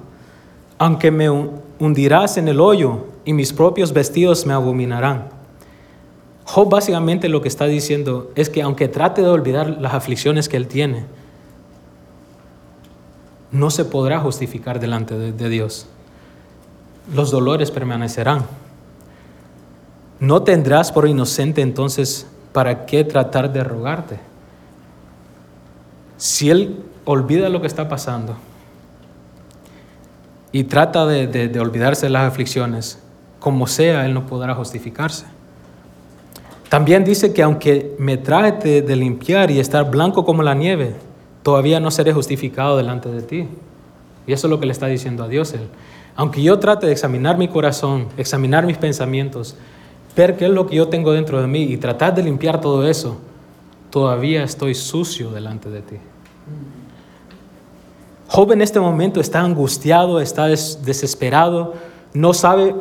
aunque 0.79 1.11
me 1.11 1.31
hundirás 1.31 2.37
en 2.37 2.48
el 2.48 2.61
hoyo 2.61 3.07
y 3.24 3.33
mis 3.33 3.53
propios 3.53 3.92
vestidos 3.92 4.44
me 4.46 4.53
abominarán. 4.53 5.39
Job 6.52 6.68
básicamente 6.68 7.28
lo 7.28 7.42
que 7.42 7.48
está 7.48 7.66
diciendo 7.66 8.32
es 8.34 8.50
que 8.50 8.60
aunque 8.60 8.88
trate 8.88 9.22
de 9.22 9.28
olvidar 9.28 9.68
las 9.80 9.94
aflicciones 9.94 10.48
que 10.48 10.56
él 10.56 10.66
tiene, 10.66 11.04
no 13.52 13.70
se 13.70 13.84
podrá 13.84 14.18
justificar 14.18 14.80
delante 14.80 15.16
de, 15.16 15.48
Dios. 15.48 15.86
Los 17.14 17.30
dolores 17.30 17.70
permanecerán. 17.70 18.46
No 20.18 20.42
tendrás 20.42 20.90
por 20.90 21.06
inocente 21.06 21.62
entonces 21.62 22.26
para 22.52 22.84
qué 22.84 23.04
tratar 23.04 23.52
de 23.52 23.62
rogarte. 23.62 24.18
Si 26.16 26.50
él 26.50 26.82
olvida 27.04 27.48
lo 27.48 27.60
que 27.60 27.68
está 27.68 27.88
pasando, 27.88 28.34
y 30.50 30.64
trata 30.64 31.06
de, 31.06 31.60
olvidarse 31.60 32.06
de 32.06 32.10
las 32.10 32.26
aflicciones, 32.26 32.98
como 33.38 33.68
sea, 33.68 34.04
él 34.04 34.14
no 34.14 34.26
podrá 34.26 34.56
justificarse. 34.56 35.26
También 36.70 37.04
dice 37.04 37.33
que 37.35 37.42
aunque 37.42 37.96
me 37.98 38.16
trate 38.16 38.80
de 38.80 38.94
limpiar 38.94 39.50
y 39.50 39.59
estar 39.59 39.90
blanco 39.90 40.24
como 40.24 40.44
la 40.44 40.54
nieve, 40.54 40.94
todavía 41.42 41.80
no 41.80 41.90
seré 41.90 42.12
justificado 42.12 42.76
delante 42.76 43.11
de 43.11 43.22
ti. 43.22 43.48
Y 44.24 44.33
eso 44.33 44.46
es 44.46 44.50
lo 44.52 44.61
que 44.61 44.66
le 44.66 44.72
está 44.72 44.87
diciendo 44.87 45.24
a 45.24 45.28
Dios 45.28 45.52
él. 45.52 45.66
Aunque 46.14 46.40
yo 46.42 46.61
trate 46.61 46.87
de 46.87 46.92
examinar 46.92 47.37
mi 47.38 47.48
corazón, 47.48 48.06
examinar 48.16 48.66
mis 48.66 48.78
pensamientos, 48.78 49.56
ver 50.16 50.37
qué 50.37 50.44
es 50.44 50.52
lo 50.52 50.68
que 50.68 50.76
yo 50.76 50.87
tengo 50.87 51.11
dentro 51.12 51.40
de 51.40 51.48
mí 51.48 51.64
y 51.64 51.76
tratar 51.76 52.14
de 52.14 52.22
limpiar 52.22 52.61
todo 52.61 52.87
eso, 52.87 53.18
todavía 53.90 54.44
estoy 54.44 54.76
sucio 54.76 55.33
delante 55.33 55.70
de 55.70 55.83
ti. 55.83 55.96
Job 58.28 58.52
en 58.52 58.62
este 58.62 58.78
momento 58.78 59.20
está 59.20 59.40
angustiado, 59.40 60.20
está 60.20 60.46
desesperado, 60.46 61.74
no 62.14 62.33
sabe 62.33 62.76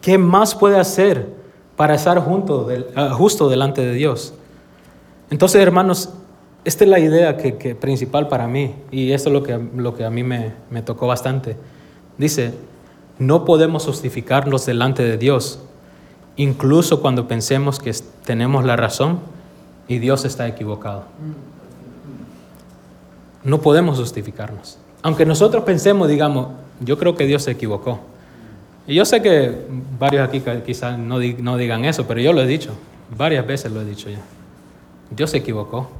qué 0.00 0.16
más 0.16 0.54
puede 0.54 0.78
hacer 0.80 1.43
para 1.76 1.94
estar 1.94 2.18
junto 2.20 2.68
ah, 2.94 3.10
justo 3.10 3.48
delante 3.48 3.84
de 3.84 3.94
Dios. 3.94 4.34
Entonces, 5.30 5.60
hermanos, 5.60 6.10
esta 6.64 6.84
es 6.84 6.90
la 6.90 6.98
idea 6.98 7.36
que, 7.36 7.74
principal 7.74 8.28
para 8.28 8.46
mí 8.46 8.74
y 8.90 9.12
esto 9.12 9.28
es 9.28 9.32
lo 9.32 9.42
que, 9.42 9.58
lo 9.76 9.94
que 9.94 10.04
a 10.04 10.10
mí 10.10 10.22
me, 10.22 10.52
me 10.70 10.82
tocó 10.82 11.06
bastante. 11.06 11.56
Dice, 12.16 12.54
no 13.18 13.44
podemos 13.44 13.84
justificarnos 13.84 14.66
delante 14.66 15.02
de 15.02 15.18
Dios, 15.18 15.60
incluso 16.36 17.00
cuando 17.02 17.28
pensemos 17.28 17.80
que 17.80 17.92
tenemos 18.24 18.64
la 18.64 18.76
razón 18.76 19.20
y 19.88 19.98
Dios 19.98 20.24
está 20.24 20.46
equivocado. 20.48 21.04
No 23.42 23.60
podemos 23.60 23.98
justificarnos. 23.98 24.78
Aunque 25.02 25.26
nosotros 25.26 25.64
pensemos, 25.64 26.08
digamos, 26.08 26.48
yo 26.80 26.98
creo 26.98 27.14
que 27.14 27.26
Dios 27.26 27.42
se 27.42 27.50
equivocó. 27.50 28.00
Y 28.86 28.94
yo 28.94 29.04
sé 29.04 29.22
que 29.22 29.66
varios 29.98 30.28
aquí 30.28 30.42
quizás 30.64 30.98
no, 30.98 31.18
digan 31.18 31.84
eso, 31.84 32.06
pero 32.06 32.20
yo 32.20 32.32
lo 32.32 32.42
he 32.42 32.46
dicho. 32.46 32.72
Varias 33.16 33.46
veces 33.46 33.72
lo 33.72 33.80
he 33.80 33.84
dicho 33.84 34.10
ya. 34.10 34.20
Dios 35.10 35.30
se 35.30 35.38
equivocó. 35.38 35.90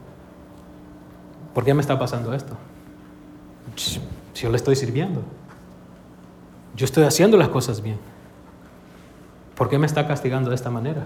¿Por 1.54 1.64
qué 1.64 1.72
me 1.72 1.80
está 1.80 1.98
pasando 1.98 2.34
esto? 2.34 2.54
Si 3.76 4.00
yo 4.42 4.50
le 4.50 4.56
estoy 4.56 4.76
sirviendo. 4.76 5.22
Yo 6.76 6.84
estoy 6.84 7.04
haciendo 7.04 7.36
las 7.36 7.48
cosas 7.48 7.80
bien. 7.80 7.98
¿Por 9.54 9.68
qué 9.68 9.78
me 9.78 9.86
está 9.86 10.06
castigando 10.06 10.50
de 10.50 10.56
esta 10.56 10.70
manera? 10.70 11.04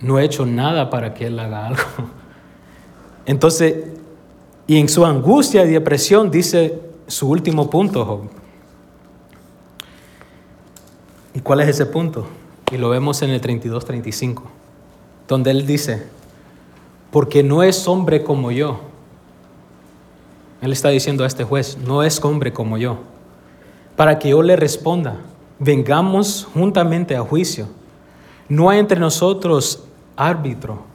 No 0.00 0.18
he 0.18 0.24
hecho 0.24 0.44
nada 0.44 0.90
para 0.90 1.14
que 1.14 1.28
Él 1.28 1.38
haga 1.38 1.68
algo. 1.68 1.82
Entonces, 3.26 3.84
y 4.66 4.78
en 4.78 4.88
su 4.88 5.06
angustia 5.06 5.64
y 5.64 5.70
depresión 5.70 6.30
dice 6.30 6.87
su 7.08 7.28
último 7.28 7.68
punto, 7.68 8.04
Job. 8.04 8.20
¿Y 11.34 11.40
cuál 11.40 11.60
es 11.60 11.68
ese 11.68 11.86
punto? 11.86 12.26
Y 12.70 12.76
lo 12.76 12.90
vemos 12.90 13.22
en 13.22 13.30
el 13.30 13.40
32-35, 13.40 14.42
donde 15.26 15.50
él 15.50 15.66
dice, 15.66 16.06
porque 17.10 17.42
no 17.42 17.62
es 17.62 17.88
hombre 17.88 18.22
como 18.22 18.50
yo. 18.50 18.80
Él 20.60 20.72
está 20.72 20.90
diciendo 20.90 21.24
a 21.24 21.26
este 21.26 21.44
juez, 21.44 21.78
no 21.78 22.02
es 22.02 22.22
hombre 22.24 22.52
como 22.52 22.78
yo, 22.78 22.98
para 23.96 24.18
que 24.18 24.30
yo 24.30 24.42
le 24.42 24.54
responda, 24.56 25.16
vengamos 25.58 26.48
juntamente 26.54 27.16
a 27.16 27.22
juicio. 27.22 27.66
No 28.48 28.70
hay 28.70 28.78
entre 28.78 29.00
nosotros 29.00 29.84
árbitro 30.16 30.88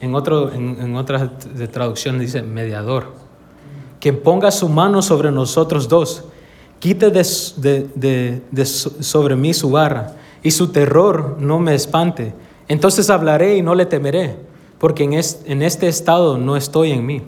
en, 0.00 0.14
otro, 0.14 0.52
en, 0.52 0.96
otras 0.96 1.30
traducciones 1.70 2.22
dice 2.22 2.42
mediador. 2.42 3.12
Que 4.00 4.12
ponga 4.12 4.50
su 4.50 4.68
mano 4.68 5.02
sobre 5.02 5.30
nosotros 5.30 5.88
dos. 5.88 6.24
Quite 6.80 7.10
de, 7.10 8.42
sobre 9.00 9.36
mí 9.36 9.54
su 9.54 9.70
barra 9.70 10.16
y 10.42 10.50
su 10.50 10.68
terror 10.68 11.36
no 11.38 11.58
me 11.58 11.74
espante. 11.74 12.32
Entonces 12.68 13.10
hablaré 13.10 13.56
y 13.56 13.62
no 13.62 13.74
le 13.74 13.84
temeré, 13.84 14.36
porque 14.78 15.04
en, 15.04 15.12
en 15.12 15.62
este 15.62 15.88
estado 15.88 16.38
no 16.38 16.56
estoy 16.56 16.92
en 16.92 17.04
mí. 17.04 17.22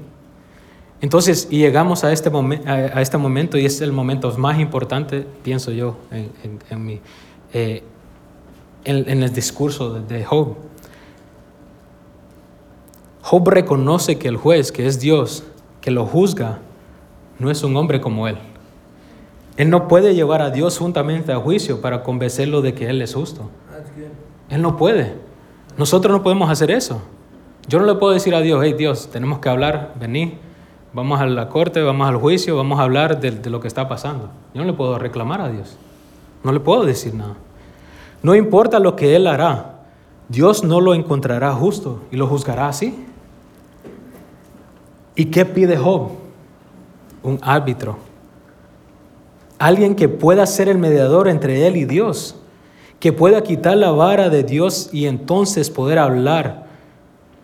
Entonces, 1.03 1.49
y 1.51 1.59
llegamos 1.59 2.05
a 2.05 2.13
este, 2.13 2.31
a, 2.67 3.03
este 3.03 3.19
momento, 3.19 3.59
y 3.59 3.67
es 3.67 3.81
el 3.81 3.93
momento 3.93 4.33
más 4.39 4.59
importante, 4.61 5.27
pienso 5.43 5.73
yo, 5.73 5.97
en, 6.13 6.61
en, 6.71 6.85
mi, 6.85 7.01
eh, 7.53 7.83
en 8.85 9.23
el 9.23 9.33
discurso 9.33 9.95
de 9.95 10.25
Job. 10.25 10.55
Job 13.21 13.49
reconoce 13.49 14.17
que 14.17 14.29
el 14.29 14.37
juez, 14.37 14.71
que 14.73 14.87
es 14.87 15.01
Dios, 15.01 15.45
que 15.83 15.91
lo 15.91 16.07
juzga, 16.07 16.61
no 17.39 17.51
es 17.51 17.63
un 17.63 17.77
hombre 17.77 18.01
como 18.01 18.27
él. 18.27 18.39
Él 19.59 19.69
no 19.69 19.87
puede 19.87 20.15
llevar 20.15 20.41
a 20.41 20.49
Dios 20.49 20.79
juntamente 20.79 21.33
a 21.33 21.37
juicio 21.37 21.83
para 21.83 22.03
convencerlo 22.03 22.63
de 22.63 22.73
que 22.73 22.89
Él 22.89 23.03
es 23.03 23.15
justo. 23.15 23.51
Él 24.49 24.63
no 24.63 24.79
puede. 24.79 25.15
Nosotros 25.77 26.17
no 26.17 26.23
podemos 26.23 26.49
hacer 26.49 26.71
eso. 26.71 27.03
Yo 27.69 27.79
no 27.79 27.85
le 27.85 27.95
puedo 27.97 28.15
decir 28.15 28.35
a 28.35 28.41
Dios, 28.41 28.63
hey 28.65 28.75
Dios, 28.77 29.11
tenemos 29.13 29.41
que 29.41 29.49
hablar, 29.49 29.95
vení, 30.01 30.39
vamos 30.93 31.21
a 31.21 31.27
la 31.27 31.49
corte, 31.49 31.83
vamos 31.83 32.09
al 32.09 32.17
juicio, 32.17 32.57
vamos 32.57 32.81
a 32.81 32.85
hablar 32.85 33.21
de, 33.21 33.31
de 33.31 33.51
lo 33.51 33.61
que 33.61 33.69
está 33.69 33.89
pasando. 33.89 34.31
Yo 34.55 34.63
no 34.63 34.67
le 34.67 34.73
puedo 34.73 34.99
reclamar 34.99 35.43
a 35.43 35.51
Dios. 35.51 35.77
No 36.45 36.53
le 36.53 36.61
puedo 36.61 36.85
decir 36.85 37.15
nada. 37.15 37.37
No 38.23 38.35
importa 38.35 38.79
lo 38.79 38.97
que 38.97 39.17
Él 39.17 39.27
hará, 39.27 39.81
Dios 40.29 40.65
no 40.65 40.81
lo 40.81 40.95
encontrará 40.95 41.53
justo 41.53 42.03
y 42.11 42.17
lo 42.17 42.27
juzgará 42.27 42.69
así. 42.69 43.07
¿Y 45.15 45.27
qué 45.27 45.45
pide 45.45 45.77
Job? 45.77 46.11
Un 47.23 47.39
árbitro. 47.43 47.99
Alguien 49.59 49.95
que 49.95 50.09
pueda 50.09 50.47
ser 50.47 50.69
el 50.69 50.79
mediador 50.79 51.29
entre 51.29 51.67
él 51.67 51.77
y 51.77 51.85
Dios. 51.85 52.37
Que 52.99 53.13
pueda 53.13 53.43
quitar 53.43 53.77
la 53.77 53.91
vara 53.91 54.29
de 54.29 54.43
Dios 54.43 54.91
y 54.93 55.07
entonces 55.07 55.71
poder 55.71 55.99
hablar. 55.99 56.67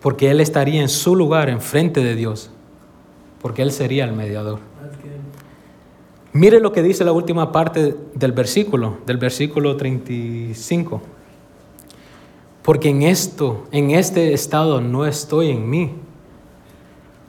Porque 0.00 0.31
él 0.31 0.40
estaría 0.40 0.81
en 0.81 0.88
su 0.88 1.14
lugar, 1.14 1.48
enfrente 1.48 2.02
de 2.02 2.14
Dios. 2.14 2.50
Porque 3.42 3.62
él 3.62 3.72
sería 3.72 4.04
el 4.04 4.12
mediador. 4.12 4.61
Mire 6.33 6.61
lo 6.61 6.72
que 6.72 6.83
dice 6.83 7.04
la 7.04 7.12
última 7.12 7.52
parte 7.52 7.96
del 8.14 8.33
versículo, 8.33 8.98
del 9.07 9.16
versículo 9.16 9.76
35. 9.76 11.00
Porque 12.62 12.90
en 12.90 13.02
esto, 13.02 13.66
en 13.72 13.90
este 13.90 14.33
estado 14.33 14.81
no 14.81 15.07
estoy 15.07 15.50
en 15.50 15.68
mí 15.68 15.94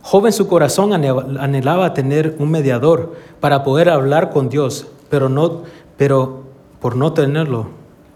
Joven 0.10 0.34
su 0.34 0.48
corazón 0.48 0.91
anhelaba 0.91 1.93
tener 1.93 2.36
un 2.39 2.50
mediador 2.50 3.15
para 3.39 3.63
poder 3.63 3.89
hablar 3.89 4.32
con 4.32 4.50
Dios, 4.50 4.88
pero, 5.08 5.30
no, 5.30 5.62
pero 5.98 6.45
por 6.82 6.95
no 6.95 7.13
tenerlo 7.13 7.67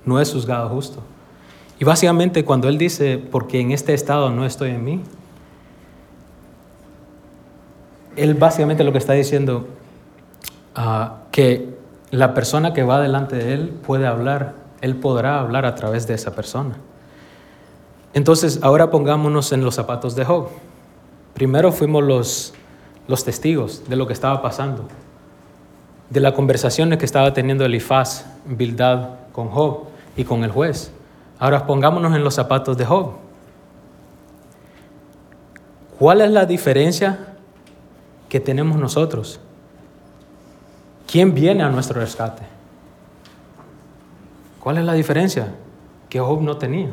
no 0.03 0.19
es 0.19 0.33
juzgado 0.33 0.69
justo. 0.69 1.01
Y 1.79 1.85
básicamente 1.85 2.43
cuando 2.45 2.67
él 2.67 2.79
dice, 2.79 3.19
porque 3.19 3.59
en 3.59 3.71
este 3.71 3.93
estado 3.93 4.31
no 4.31 4.43
estoy 4.43 4.71
en 4.71 4.83
mí, 4.83 5.03
él 8.15 8.33
básicamente 8.33 8.83
lo 8.83 8.91
que 8.91 8.97
está 8.97 9.13
diciendo, 9.13 9.67
uh, 10.75 11.29
que 11.29 11.77
la 12.09 12.33
persona 12.33 12.73
que 12.73 12.81
va 12.81 13.01
delante 13.01 13.35
de 13.35 13.53
él 13.53 13.69
puede 13.69 14.07
hablar, 14.07 14.55
él 14.81 14.95
podrá 14.95 15.39
hablar 15.39 15.67
a 15.67 15.75
través 15.75 16.07
de 16.07 16.15
esa 16.15 16.33
persona. 16.33 16.75
Entonces, 18.15 18.61
ahora 18.63 18.89
pongámonos 18.89 19.51
en 19.51 19.63
los 19.63 19.75
zapatos 19.75 20.15
de 20.15 20.25
Job. 20.25 20.47
Primero 21.33 21.71
fuimos 21.71 22.03
los, 22.03 22.53
los 23.07 23.23
testigos 23.23 23.89
de 23.89 23.95
lo 23.95 24.05
que 24.07 24.13
estaba 24.13 24.41
pasando, 24.41 24.87
de 26.09 26.19
las 26.19 26.33
conversaciones 26.33 26.99
que 26.99 27.05
estaba 27.05 27.33
teniendo 27.33 27.65
Elifaz, 27.65 28.25
Bildad 28.45 29.09
con 29.31 29.49
Job 29.49 29.85
y 30.15 30.23
con 30.23 30.43
el 30.43 30.51
juez. 30.51 30.91
Ahora 31.39 31.65
pongámonos 31.65 32.15
en 32.15 32.23
los 32.23 32.35
zapatos 32.35 32.77
de 32.77 32.85
Job. 32.85 33.13
¿Cuál 35.97 36.21
es 36.21 36.31
la 36.31 36.45
diferencia 36.45 37.35
que 38.29 38.39
tenemos 38.39 38.77
nosotros? 38.77 39.39
¿Quién 41.07 41.33
viene 41.33 41.63
a 41.63 41.69
nuestro 41.69 41.99
rescate? 41.99 42.43
¿Cuál 44.59 44.77
es 44.77 44.85
la 44.85 44.93
diferencia 44.93 45.53
que 46.09 46.19
Job 46.19 46.41
no 46.41 46.57
tenía? 46.57 46.89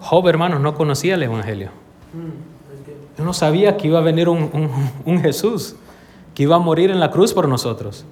Job, 0.00 0.26
hermanos, 0.28 0.60
no 0.60 0.74
conocía 0.74 1.14
el 1.14 1.22
Evangelio. 1.22 1.70
Él 3.18 3.24
no 3.24 3.32
sabía 3.32 3.76
que 3.76 3.88
iba 3.88 3.98
a 3.98 4.02
venir 4.02 4.28
un, 4.28 5.20
Jesús, 5.20 5.74
que 6.34 6.44
iba 6.44 6.56
a 6.56 6.60
morir 6.60 6.90
en 6.90 7.00
la 7.00 7.10
cruz 7.10 7.34
por 7.34 7.48
nosotros. 7.48 8.04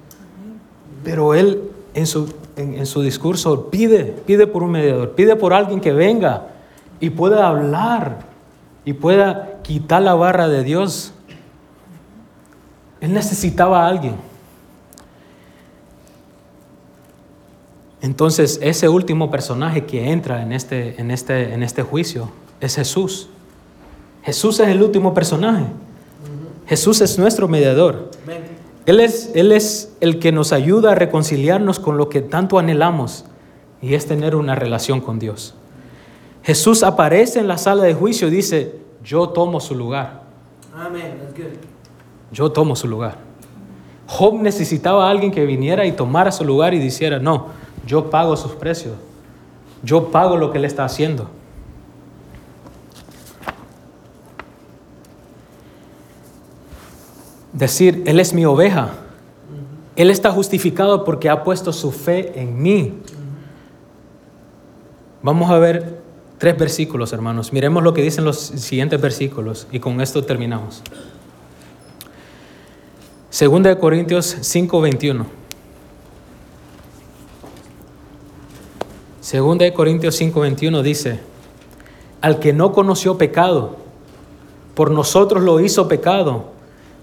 Pero 1.03 1.33
él 1.33 1.63
en 1.93 2.05
su, 2.05 2.33
en, 2.57 2.85
su 2.85 3.01
discurso 3.01 3.69
pide, 3.69 4.03
pide 4.03 4.47
por 4.47 4.63
un 4.63 4.71
mediador, 4.71 5.11
pide 5.11 5.37
por 5.37 5.53
alguien 5.53 5.79
que 5.79 5.93
venga 5.93 6.47
y 6.99 7.09
pueda 7.09 7.47
hablar 7.47 8.19
y 8.83 8.93
pueda 8.93 9.59
quitar 9.63 10.01
la 10.01 10.13
barra 10.13 10.49
de 10.49 10.63
Dios. 10.63 11.13
Él 12.99 13.13
necesitaba 13.13 13.85
a 13.85 13.87
alguien. 13.87 14.15
Entonces, 18.01 18.59
ese 18.61 18.89
último 18.89 19.31
personaje 19.31 19.85
que 19.85 20.11
entra 20.11 20.41
en 20.41 20.51
este, 20.51 20.99
en 20.99 21.11
este, 21.11 21.53
en 21.53 21.63
este 21.63 21.81
juicio 21.81 22.29
es 22.59 22.75
Jesús. 22.75 23.29
Jesús 24.23 24.59
es 24.59 24.67
el 24.67 24.81
último 24.81 25.13
personaje. 25.13 25.65
Jesús 26.67 27.01
es 27.01 27.17
nuestro 27.17 27.47
mediador. 27.47 28.11
Él 28.85 28.99
es, 28.99 29.31
Él 29.35 29.51
es 29.51 29.93
el 29.99 30.19
que 30.19 30.31
nos 30.31 30.53
ayuda 30.53 30.93
a 30.93 30.95
reconciliarnos 30.95 31.79
con 31.79 31.97
lo 31.97 32.09
que 32.09 32.21
tanto 32.21 32.59
anhelamos 32.59 33.25
y 33.81 33.93
es 33.93 34.05
tener 34.05 34.35
una 34.35 34.55
relación 34.55 35.01
con 35.01 35.19
Dios. 35.19 35.55
Jesús 36.43 36.83
aparece 36.83 37.39
en 37.39 37.47
la 37.47 37.57
sala 37.57 37.83
de 37.83 37.93
juicio 37.93 38.27
y 38.27 38.31
dice, 38.31 38.75
yo 39.03 39.29
tomo 39.29 39.59
su 39.59 39.75
lugar. 39.75 40.21
Amén. 40.73 41.15
Yo 42.31 42.51
tomo 42.51 42.75
su 42.75 42.87
lugar. 42.87 43.17
Job 44.07 44.35
necesitaba 44.41 45.07
a 45.07 45.11
alguien 45.11 45.31
que 45.31 45.45
viniera 45.45 45.85
y 45.85 45.91
tomara 45.91 46.31
su 46.31 46.45
lugar 46.45 46.73
y 46.73 46.79
dijera, 46.79 47.19
no, 47.19 47.47
yo 47.85 48.09
pago 48.09 48.37
sus 48.37 48.53
precios. 48.53 48.95
Yo 49.83 50.09
pago 50.09 50.37
lo 50.37 50.51
que 50.51 50.57
él 50.57 50.65
está 50.65 50.85
haciendo. 50.85 51.29
Decir, 57.57 58.03
Él 58.05 58.19
es 58.19 58.33
mi 58.33 58.45
oveja. 58.45 58.91
Él 59.95 60.11
está 60.11 60.31
justificado 60.31 61.03
porque 61.03 61.27
ha 61.27 61.43
puesto 61.43 61.73
su 61.73 61.91
fe 61.91 62.39
en 62.39 62.61
mí. 62.61 62.99
Vamos 65.23 65.49
a 65.49 65.57
ver 65.57 65.99
tres 66.37 66.55
versículos, 66.55 67.13
hermanos. 67.13 67.51
Miremos 67.51 67.81
lo 67.81 67.95
que 67.95 68.03
dicen 68.03 68.25
los 68.25 68.37
siguientes 68.37 69.01
versículos 69.01 69.67
y 69.71 69.79
con 69.79 69.99
esto 70.01 70.23
terminamos. 70.23 70.83
Segunda 73.31 73.71
de 73.71 73.79
Corintios 73.79 74.37
5:21. 74.41 75.25
Segunda 79.19 79.65
de 79.65 79.73
Corintios 79.73 80.15
5:21 80.21 80.83
dice, 80.83 81.19
al 82.21 82.37
que 82.37 82.53
no 82.53 82.71
conoció 82.71 83.17
pecado, 83.17 83.77
por 84.75 84.91
nosotros 84.91 85.41
lo 85.43 85.59
hizo 85.59 85.87
pecado, 85.87 86.56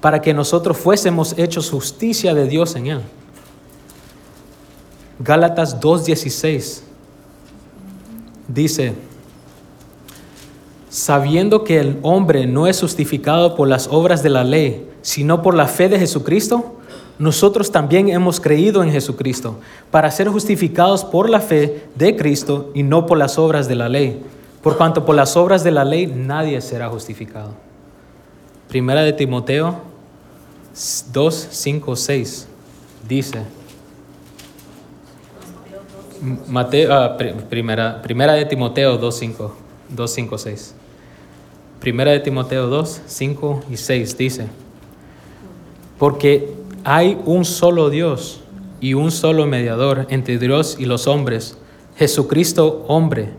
para 0.05 0.21
que 0.21 0.35
nosotros 0.35 0.77
fuésemos 0.77 1.33
hechos 1.39 1.71
justicia 1.71 2.35
de 2.35 2.47
Dios 2.47 2.77
en 2.77 2.89
él. 2.89 3.01
Gálatas 5.19 5.81
2:16 5.81 6.83
dice, 8.47 8.93
sabiendo 10.91 11.65
que 11.65 11.81
el 11.81 11.99
hombre 12.03 12.47
no 12.47 12.67
es 12.67 12.83
justificado 12.83 13.55
por 13.57 13.67
las 13.67 13.89
obras 13.91 14.23
de 14.23 14.29
la 14.29 14.45
ley, 14.45 14.87
sino 15.01 15.41
por 15.41 15.55
la 15.55 15.69
fe 15.69 15.89
de 15.89 15.99
Jesucristo, 15.99 16.75
nosotros 17.19 17.73
también 17.73 18.11
hemos 18.11 18.41
creído 18.41 18.83
en 18.83 18.93
Jesucristo 18.93 19.59
para 19.91 20.11
ser 20.11 20.29
justificados 20.29 21.03
por 21.03 21.31
la 21.31 21.41
fe 21.41 21.89
de 21.95 22.15
Cristo 22.15 22.71
y 22.75 22.83
no 22.83 23.07
por 23.07 23.17
las 23.17 23.39
obras 23.39 23.69
de 23.69 23.77
la 23.77 23.89
ley. 23.89 24.23
Por 24.63 24.77
cuanto 24.77 25.07
por 25.07 25.17
las 25.17 25.35
obras 25.35 25.65
de 25.65 25.71
la 25.71 25.87
ley 25.87 26.07
nadie 26.07 26.61
será 26.61 26.91
justificado. 26.91 27.55
Primera 28.69 29.01
de 29.01 29.15
Timoteo 29.15 29.94
2, 31.13 31.49
5, 31.51 31.97
6 31.97 32.49
dice, 33.09 33.45
Mateo, 36.49 36.93
ah, 36.93 37.17
primera, 37.49 38.03
primera 38.03 38.33
de 38.33 38.45
Timoteo 38.47 38.97
2, 38.97 39.15
5, 39.17 39.57
2, 39.91 40.11
5, 40.11 40.39
6. 40.39 40.75
Primera 41.81 42.13
de 42.13 42.21
Timoteo 42.21 42.67
2, 42.67 43.03
5 43.07 43.65
y 43.71 43.77
6 43.77 44.19
dice, 44.19 44.49
porque 45.99 46.53
hay 46.83 47.21
un 47.25 47.45
solo 47.45 47.91
Dios 47.91 48.41
y 48.81 48.95
un 48.95 49.11
solo 49.11 49.47
mediador 49.47 50.07
entre 50.11 50.39
Dios 50.39 50.77
y 50.79 50.87
los 50.87 51.07
hombres, 51.07 51.57
Jesucristo 51.97 52.85
hombre, 52.89 53.31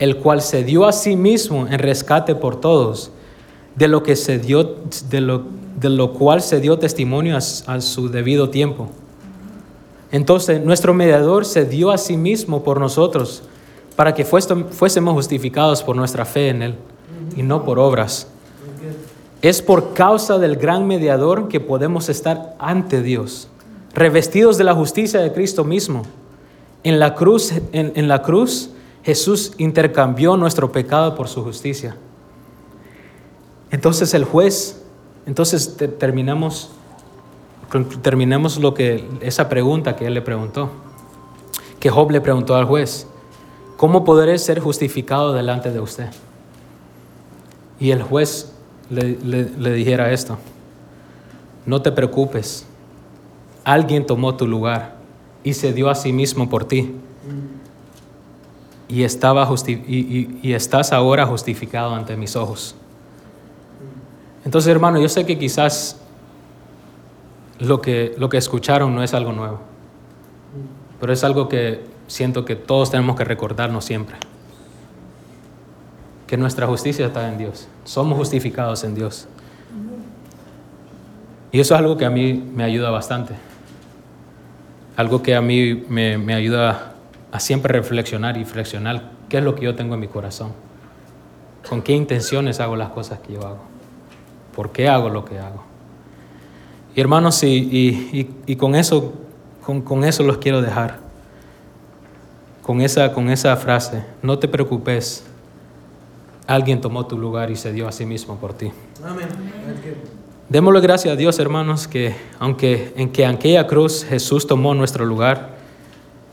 el 0.00 0.16
cual 0.16 0.42
se 0.42 0.64
dio 0.64 0.86
a 0.86 0.92
sí 0.92 1.16
mismo 1.16 1.66
en 1.66 1.78
rescate 1.78 2.34
por 2.34 2.60
todos, 2.60 3.10
de 3.76 3.88
lo 3.88 4.02
que 4.02 4.16
se 4.16 4.38
dio, 4.38 4.76
de 5.08 5.20
lo, 5.20 5.44
de 5.78 5.88
lo 5.88 6.12
cual 6.12 6.42
se 6.42 6.60
dio 6.60 6.78
testimonio 6.78 7.36
a, 7.36 7.80
su 7.80 8.08
debido 8.08 8.50
tiempo. 8.50 8.88
Entonces, 10.10 10.64
nuestro 10.64 10.94
mediador 10.94 11.44
se 11.44 11.64
dio 11.64 11.90
a 11.90 11.98
sí 11.98 12.16
mismo 12.16 12.64
por 12.64 12.80
nosotros, 12.80 13.42
para 13.94 14.14
que 14.14 14.24
fuésemos 14.24 15.14
justificados 15.14 15.82
por 15.82 15.96
nuestra 15.96 16.24
fe 16.24 16.48
en 16.48 16.62
Él 16.62 16.74
y 17.36 17.42
no 17.42 17.64
por 17.64 17.78
obras. 17.78 18.28
Es 19.42 19.62
por 19.62 19.92
causa 19.92 20.38
del 20.38 20.56
gran 20.56 20.86
mediador 20.86 21.48
que 21.48 21.60
podemos 21.60 22.08
estar 22.08 22.56
ante 22.58 23.02
Dios, 23.02 23.48
revestidos 23.94 24.58
de 24.58 24.64
la 24.64 24.74
justicia 24.74 25.20
de 25.20 25.32
Cristo 25.32 25.64
mismo. 25.64 26.02
En 26.82 26.98
la 26.98 27.14
cruz, 27.14 27.52
en, 27.72 28.08
la 28.08 28.22
cruz 28.22 28.70
Jesús 29.04 29.52
intercambió 29.58 30.36
nuestro 30.36 30.72
pecado 30.72 31.14
por 31.14 31.28
su 31.28 31.42
justicia. 31.42 31.96
Entonces 33.70 34.14
el 34.14 34.24
juez, 34.24 34.80
entonces 35.28 35.76
terminamos, 35.98 36.70
terminamos 38.00 38.58
lo 38.58 38.72
que, 38.72 39.06
esa 39.20 39.46
pregunta 39.50 39.94
que 39.94 40.06
él 40.06 40.14
le 40.14 40.22
preguntó, 40.22 40.70
que 41.78 41.90
Job 41.90 42.10
le 42.10 42.22
preguntó 42.22 42.56
al 42.56 42.64
juez, 42.64 43.06
¿cómo 43.76 44.06
podré 44.06 44.38
ser 44.38 44.58
justificado 44.58 45.34
delante 45.34 45.70
de 45.70 45.80
usted? 45.80 46.08
Y 47.78 47.90
el 47.90 48.02
juez 48.02 48.54
le, 48.88 49.72
dijera 49.74 50.12
esto, 50.12 50.38
no 51.66 51.82
te 51.82 51.92
preocupes, 51.92 52.64
alguien 53.64 54.06
tomó 54.06 54.34
tu 54.34 54.46
lugar 54.46 54.96
y 55.44 55.52
se 55.52 55.74
dio 55.74 55.90
a 55.90 55.94
sí 55.94 56.10
mismo 56.10 56.48
por 56.48 56.64
ti. 56.64 56.94
Y, 58.88 59.02
estaba 59.02 59.46
y, 59.66 60.38
y, 60.42 60.54
estás 60.54 60.94
ahora 60.94 61.26
justificado 61.26 61.94
ante 61.94 62.16
mis 62.16 62.34
ojos. 62.34 62.74
Entonces, 64.48 64.70
hermano, 64.70 64.98
yo 64.98 65.10
sé 65.10 65.26
que 65.26 65.38
quizás 65.38 66.00
lo 67.58 67.82
que, 67.82 68.14
lo 68.16 68.30
que 68.30 68.38
escucharon 68.38 68.94
no 68.94 69.02
es 69.02 69.12
algo 69.12 69.30
nuevo, 69.30 69.60
pero 70.98 71.12
es 71.12 71.22
algo 71.22 71.50
que 71.50 71.84
siento 72.06 72.46
que 72.46 72.56
todos 72.56 72.90
tenemos 72.90 73.14
que 73.14 73.24
recordarnos 73.24 73.84
siempre 73.84 74.16
que 76.26 76.38
nuestra 76.38 76.66
justicia 76.66 77.04
está 77.04 77.28
en 77.28 77.36
Dios. 77.36 77.68
Somos 77.84 78.16
justificados 78.16 78.84
en 78.84 78.94
Dios. 78.94 79.28
Y 81.52 81.60
eso 81.60 81.74
es 81.74 81.80
algo 81.80 81.98
que 81.98 82.06
a 82.06 82.10
mí 82.10 82.32
me 82.32 82.64
ayuda 82.64 82.88
bastante. 82.88 83.34
Algo 84.96 85.22
que 85.22 85.34
a 85.34 85.42
mí 85.42 85.84
me, 85.90 86.16
me 86.16 86.32
ayuda 86.32 86.94
a 87.32 87.38
siempre 87.38 87.74
reflexionar 87.74 88.38
y 88.38 88.44
reflexionar 88.44 89.10
qué 89.28 89.38
es 89.38 89.44
lo 89.44 89.54
que 89.54 89.66
yo 89.66 89.74
tengo 89.74 89.92
en 89.92 90.00
mi 90.00 90.08
corazón. 90.08 90.52
Con 91.68 91.82
qué 91.82 91.92
intenciones 91.92 92.60
hago 92.60 92.76
las 92.76 92.88
cosas 92.88 93.18
que 93.18 93.34
yo 93.34 93.46
hago. 93.46 93.77
¿Por 94.58 94.72
qué 94.72 94.88
hago 94.88 95.08
lo 95.08 95.24
que 95.24 95.38
hago? 95.38 95.62
Y 96.96 97.00
hermanos, 97.00 97.44
y, 97.44 97.46
y, 97.46 98.34
y 98.44 98.56
con, 98.56 98.74
eso, 98.74 99.12
con, 99.64 99.82
con, 99.82 100.02
eso 100.02 100.24
los 100.24 100.38
quiero 100.38 100.60
dejar. 100.60 100.98
Con 102.62 102.80
esa, 102.80 103.12
con 103.12 103.30
esa 103.30 103.56
frase, 103.56 104.04
no 104.20 104.36
te 104.40 104.48
preocupes 104.48 105.24
Alguien 106.48 106.80
tomó 106.80 107.06
tu 107.06 107.16
lugar 107.16 107.52
y 107.52 107.56
se 107.56 107.72
dio 107.72 107.86
a 107.86 107.92
sí 107.92 108.04
mismo 108.04 108.34
por 108.38 108.52
ti. 108.52 108.72
Amén. 109.04 109.28
Démosle 110.48 110.80
gracias 110.80 111.12
a 111.12 111.16
Dios, 111.16 111.38
hermanos, 111.38 111.86
que 111.86 112.16
aunque 112.40 112.92
en 112.96 113.12
que 113.12 113.26
aquella 113.26 113.68
cruz 113.68 114.04
Jesús 114.08 114.48
tomó 114.48 114.74
nuestro 114.74 115.04
lugar 115.04 115.50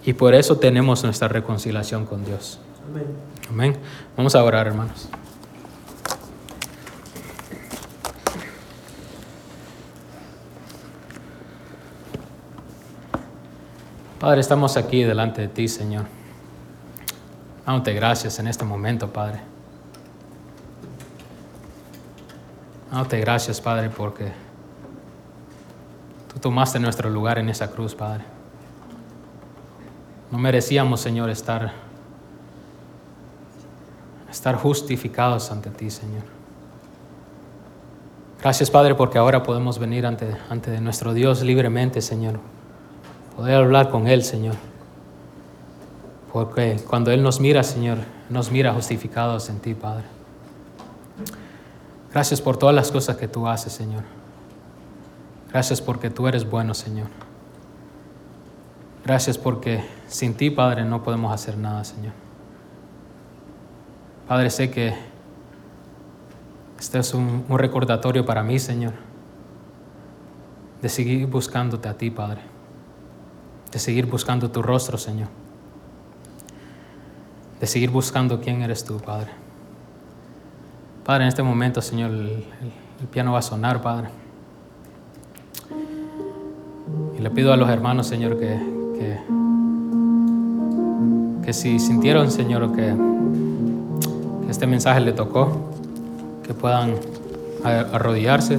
y 0.03 0.13
por 0.13 0.33
eso 0.33 0.57
tenemos 0.57 1.03
nuestra 1.03 1.27
reconciliación 1.27 2.07
con 2.07 2.25
Dios. 2.25 2.59
Amén. 2.89 3.05
Amén. 3.51 3.77
Vamos 4.17 4.33
a 4.33 4.43
orar, 4.43 4.65
hermanos. 4.65 5.09
Padre, 14.25 14.41
estamos 14.41 14.75
aquí 14.75 15.03
delante 15.03 15.41
de 15.41 15.47
ti, 15.49 15.67
Señor. 15.67 16.05
Dándote 17.63 17.93
gracias 17.93 18.39
en 18.39 18.47
este 18.47 18.65
momento, 18.65 19.13
Padre. 19.13 19.39
Dándote 22.89 23.19
gracias, 23.19 23.61
Padre, 23.61 23.91
porque 23.91 24.31
tú 26.33 26.39
tomaste 26.39 26.79
nuestro 26.79 27.08
lugar 27.12 27.37
en 27.37 27.50
esa 27.50 27.69
cruz, 27.69 27.93
Padre. 27.93 28.23
No 30.31 30.39
merecíamos, 30.39 31.02
Señor, 31.02 31.29
estar, 31.29 31.73
estar 34.31 34.56
justificados 34.56 35.52
ante 35.52 35.69
ti, 35.69 35.91
Señor. 35.91 36.23
Gracias, 38.41 38.71
Padre, 38.71 38.95
porque 38.95 39.19
ahora 39.19 39.43
podemos 39.43 39.77
venir 39.77 40.04
ante, 40.08 40.35
ante 40.50 40.81
nuestro 40.81 41.13
Dios 41.13 41.43
libremente, 41.43 42.02
Señor. 42.02 42.54
Poder 43.36 43.56
hablar 43.56 43.90
con 43.90 44.08
Él, 44.08 44.23
Señor. 44.23 44.56
Porque 46.31 46.77
cuando 46.88 47.12
Él 47.12 47.23
nos 47.23 47.40
mira, 47.40 47.63
Señor, 47.63 47.98
nos 48.29 48.52
mira 48.52 48.73
justificados 48.73 49.50
en 49.50 49.60
ti, 49.60 49.73
Padre. 49.73 50.06
Gracias 52.12 52.42
por 52.42 52.58
todas 52.58 52.73
las 52.73 52.92
cosas 52.92 53.17
que 53.17 53.27
tú 53.27 53.48
haces, 53.48 53.73
Señor. 53.73 54.04
Gracias 55.52 55.81
porque 55.81 56.10
tú 56.10 56.27
eres 56.27 56.50
bueno, 56.50 56.73
Señor. 56.73 57.08
Gracias 59.06 59.38
porque 59.38 59.83
sin 60.08 60.33
ti, 60.33 60.50
Padre, 60.50 60.83
no 60.83 61.04
podemos 61.04 61.33
hacer 61.33 61.58
nada, 61.58 61.83
Señor. 61.83 62.13
Padre, 64.27 64.50
sé 64.50 64.71
que 64.71 64.96
este 66.79 67.00
es 67.00 67.13
un, 67.13 67.46
recordatorio 67.50 68.25
para 68.25 68.44
mí, 68.44 68.60
Señor. 68.60 68.94
de 70.81 70.90
seguir 70.90 71.25
buscándote 71.27 71.88
a 71.90 71.98
ti, 71.98 72.12
Padre, 72.12 72.42
de 73.76 73.80
seguir 73.80 74.06
buscando 74.06 74.50
tu 74.50 74.62
rostro, 74.62 74.98
Señor, 74.98 75.28
de 77.60 77.67
seguir 77.67 77.90
buscando 77.90 78.40
quién 78.40 78.62
eres 78.62 78.86
tú, 78.86 79.00
Padre. 79.00 79.32
Padre, 81.04 81.26
en 81.26 81.28
este 81.28 81.44
momento, 81.44 81.82
Señor, 81.82 82.10
el, 82.12 82.46
piano 83.12 83.34
va 83.34 83.40
a 83.40 83.42
sonar, 83.42 83.82
Padre. 83.82 84.08
Y 87.17 87.21
le 87.21 87.30
pido 87.32 87.52
a 87.52 87.58
los 87.58 87.69
hermanos, 87.69 88.08
Señor, 88.08 88.40
que, 88.40 88.58
que, 88.98 89.19
que 91.46 91.52
si 91.52 91.78
sintieron, 91.78 92.32
Señor, 92.32 92.73
que, 92.73 92.96
que 94.46 94.52
este 94.52 94.67
mensaje 94.67 95.02
le 95.02 95.12
tocó, 95.12 95.52
que 96.44 96.54
puedan 96.54 96.96
arrodillarse, 97.62 98.58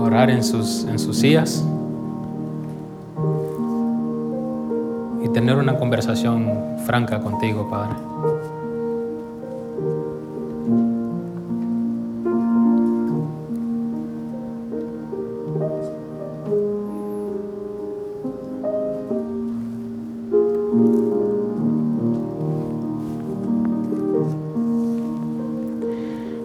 orar 0.00 0.30
en 0.30 0.42
sus, 0.42 0.84
en 0.84 0.98
sus 0.98 1.18
sillas 1.18 1.62
tener 5.32 5.56
una 5.56 5.76
conversación 5.76 6.76
franca 6.84 7.20
contigo, 7.20 7.68
Padre. 7.68 7.94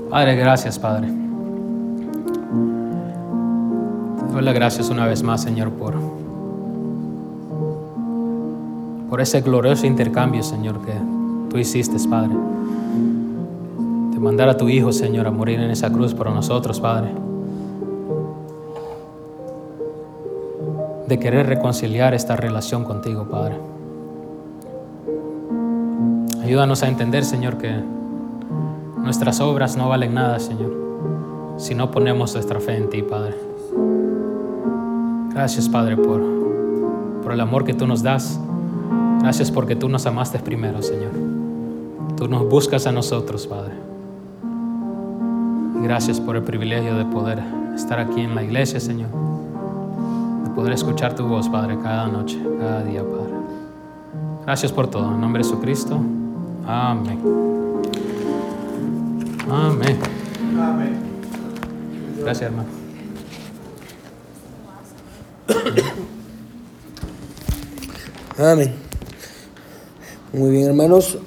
Padre, 0.10 0.36
gracias, 0.36 0.78
Padre. 0.78 1.08
Te 4.28 4.32
doy 4.32 4.44
las 4.44 4.54
gracias 4.54 4.90
una 4.90 5.08
vez 5.08 5.24
más, 5.24 5.42
Señor, 5.42 5.72
por, 5.72 5.96
por 9.14 9.22
ese 9.22 9.42
glorioso 9.42 9.86
intercambio, 9.86 10.42
Señor, 10.42 10.80
que 10.82 10.92
tú 11.48 11.60
hiciste, 11.60 11.98
Padre. 12.10 12.32
De 14.12 14.18
mandar 14.18 14.50
a 14.50 14.58
tu 14.58 14.68
Hijo, 14.68 14.92
Señor, 14.92 15.28
a 15.28 15.30
morir 15.30 15.60
en 15.60 15.70
esa 15.70 15.92
cruz 15.92 16.16
por 16.16 16.32
nosotros, 16.32 16.80
Padre. 16.80 17.12
De 21.08 21.20
querer 21.20 21.46
reconciliar 21.46 22.16
esta 22.16 22.36
relación 22.36 22.84
contigo, 22.84 23.28
Padre. 23.30 23.60
Ayúdanos 26.42 26.82
a 26.82 26.88
entender, 26.88 27.24
Señor, 27.24 27.60
que 27.60 27.72
nuestras 28.98 29.40
obras 29.42 29.78
no 29.78 29.90
valen 29.90 30.16
nada, 30.16 30.40
Señor, 30.40 31.56
si 31.58 31.76
no 31.76 31.92
ponemos 31.92 32.34
nuestra 32.34 32.60
fe 32.60 32.78
en 32.78 32.90
ti, 32.90 33.04
Padre. 33.04 33.36
Gracias, 35.36 35.70
Padre, 35.70 35.98
por, 35.98 36.20
por 37.22 37.32
el 37.32 37.42
amor 37.42 37.64
que 37.64 37.76
tú 37.76 37.86
nos 37.86 38.02
das. 38.02 38.40
Gracias 39.24 39.50
porque 39.50 39.78
tú 39.78 39.88
nos 39.88 40.06
amaste 40.06 40.38
primero, 40.38 40.82
Señor. 40.82 41.14
Tú 42.18 42.28
nos 42.28 42.48
buscas 42.50 42.86
a 42.88 42.92
nosotros, 42.92 43.48
Padre. 43.48 43.74
Gracias 45.82 46.20
por 46.20 46.36
el 46.36 46.44
privilegio 46.44 46.94
de 46.96 47.06
poder 47.06 47.42
estar 47.74 48.02
aquí 48.02 48.20
en 48.20 48.36
la 48.36 48.44
iglesia, 48.44 48.82
Señor. 48.82 49.10
De 50.44 50.50
poder 50.50 50.74
escuchar 50.74 51.16
tu 51.16 51.26
voz, 51.26 51.48
Padre, 51.48 51.78
cada 51.82 52.10
noche, 52.10 52.38
cada 52.60 52.84
día, 52.84 53.02
Padre. 53.02 53.34
Gracias 54.46 54.74
por 54.74 54.88
todo. 54.88 55.10
En 55.14 55.22
nombre 55.22 55.42
de 55.42 55.48
Jesucristo. 55.50 55.96
Amén. 56.68 57.22
Amén. 59.50 60.00
Amén. 60.60 61.00
Gracias, 62.20 62.52
hermano. 62.52 62.70
Amén. 68.38 68.83
Muy 70.34 70.50
bien, 70.50 70.66
hermanos. 70.66 71.20